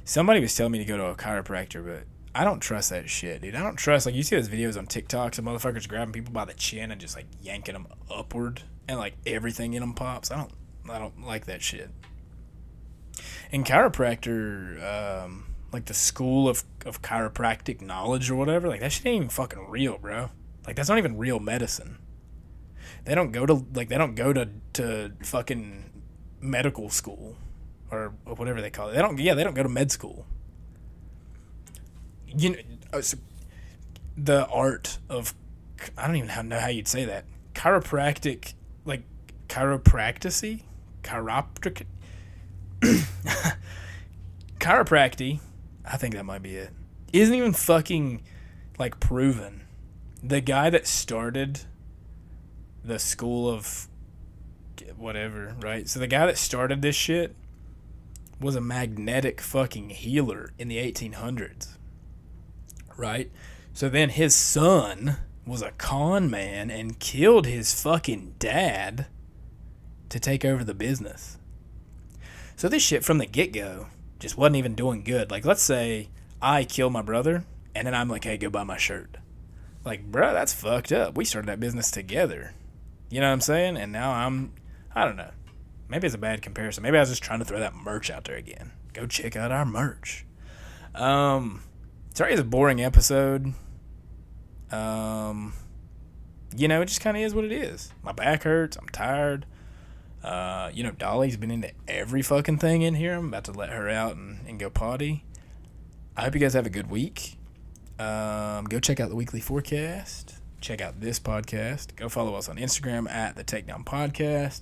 [0.03, 3.41] somebody was telling me to go to a chiropractor, but I don't trust that shit,
[3.41, 3.53] dude.
[3.53, 6.45] I don't trust like you see those videos on TikTok, some motherfuckers grabbing people by
[6.45, 10.31] the chin and just like yanking them upward, and like everything in them pops.
[10.31, 10.51] I don't,
[10.89, 11.89] I don't like that shit.
[13.51, 19.05] And chiropractor, um, like the school of of chiropractic knowledge or whatever, like that shit
[19.05, 20.29] ain't even fucking real, bro.
[20.65, 21.97] Like that's not even real medicine.
[23.05, 26.03] They don't go to like they don't go to to fucking
[26.41, 27.35] medical school
[27.91, 28.93] or whatever they call it.
[28.93, 29.17] They don't.
[29.19, 30.25] Yeah, they don't go to med school.
[32.27, 32.57] You know,
[32.93, 33.01] uh,
[34.15, 35.33] the art of
[35.97, 38.53] I don't even know how you'd say that chiropractic,
[38.85, 39.03] like
[39.47, 40.63] chiropracticy,
[41.03, 41.85] chiropractic,
[44.59, 45.39] chiropractic.
[45.85, 46.71] I think that might be it.
[47.13, 48.21] Isn't even fucking
[48.77, 49.61] like proven.
[50.21, 51.61] The guy that started
[52.83, 53.87] the school of
[54.97, 55.87] whatever, right?
[55.87, 57.35] So the guy that started this shit
[58.39, 61.77] was a magnetic fucking healer in the 1800s,
[62.97, 63.31] right?
[63.73, 69.07] So then his son was a con man and killed his fucking dad
[70.09, 71.37] to take over the business.
[72.55, 73.87] So this shit from the get go
[74.19, 75.31] just wasn't even doing good.
[75.31, 76.09] Like, let's say
[76.41, 79.17] I kill my brother and then I'm like, hey, go buy my shirt.
[79.85, 81.15] Like, bro, that's fucked up.
[81.15, 82.53] We started that business together.
[83.09, 83.77] You know what I'm saying?
[83.77, 84.53] And now I'm
[84.93, 85.31] I don't know.
[85.87, 86.83] Maybe it's a bad comparison.
[86.83, 88.71] Maybe I was just trying to throw that merch out there again.
[88.93, 90.25] Go check out our merch.
[90.93, 91.63] Um,
[92.13, 93.53] sorry, it's a boring episode.
[94.71, 95.53] Um,
[96.55, 97.91] you know, it just kind of is what it is.
[98.03, 98.77] My back hurts.
[98.77, 99.45] I'm tired.
[100.23, 103.13] Uh, you know, Dolly's been into every fucking thing in here.
[103.13, 105.23] I'm about to let her out and, and go potty.
[106.17, 107.37] I hope you guys have a good week.
[107.97, 110.35] Um, go check out the weekly forecast.
[110.61, 111.95] Check out this podcast.
[111.95, 114.61] Go follow us on Instagram at the Takedown Podcast.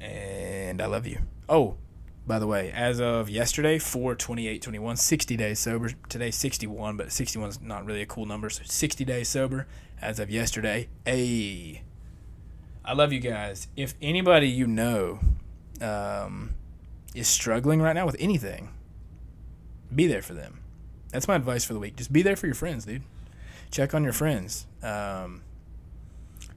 [0.00, 1.20] And I love you.
[1.48, 1.76] Oh,
[2.26, 5.90] by the way, as of yesterday, 4 28 21, 60 days sober.
[6.08, 8.50] Today, 61, but 61 is not really a cool number.
[8.50, 9.66] So 60 days sober
[10.02, 10.88] as of yesterday.
[11.06, 11.82] A.
[12.88, 13.68] I love you guys.
[13.76, 15.20] If anybody you know
[15.82, 16.54] um,
[17.14, 18.70] is struggling right now with anything,
[19.94, 20.60] be there for them.
[21.12, 21.96] That's my advice for the week.
[21.96, 23.02] Just be there for your friends, dude.
[23.70, 24.66] Check on your friends.
[24.82, 25.42] Um,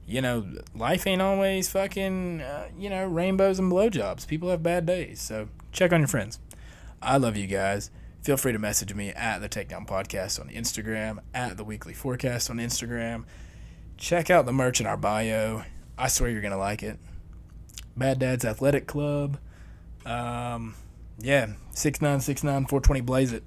[0.06, 4.26] you know, life ain't always fucking, uh, you know, rainbows and blowjobs.
[4.26, 5.20] People have bad days.
[5.20, 6.38] So check on your friends.
[7.02, 7.90] I love you guys.
[8.22, 12.48] Feel free to message me at the Takedown Podcast on Instagram, at the Weekly Forecast
[12.48, 13.24] on Instagram.
[13.98, 15.64] Check out the merch in our bio.
[15.96, 16.98] I swear you're to like it.
[17.96, 19.38] Bad Dad's Athletic Club.
[20.06, 20.74] Um,
[21.18, 23.44] yeah, 6969 420 Blaze it.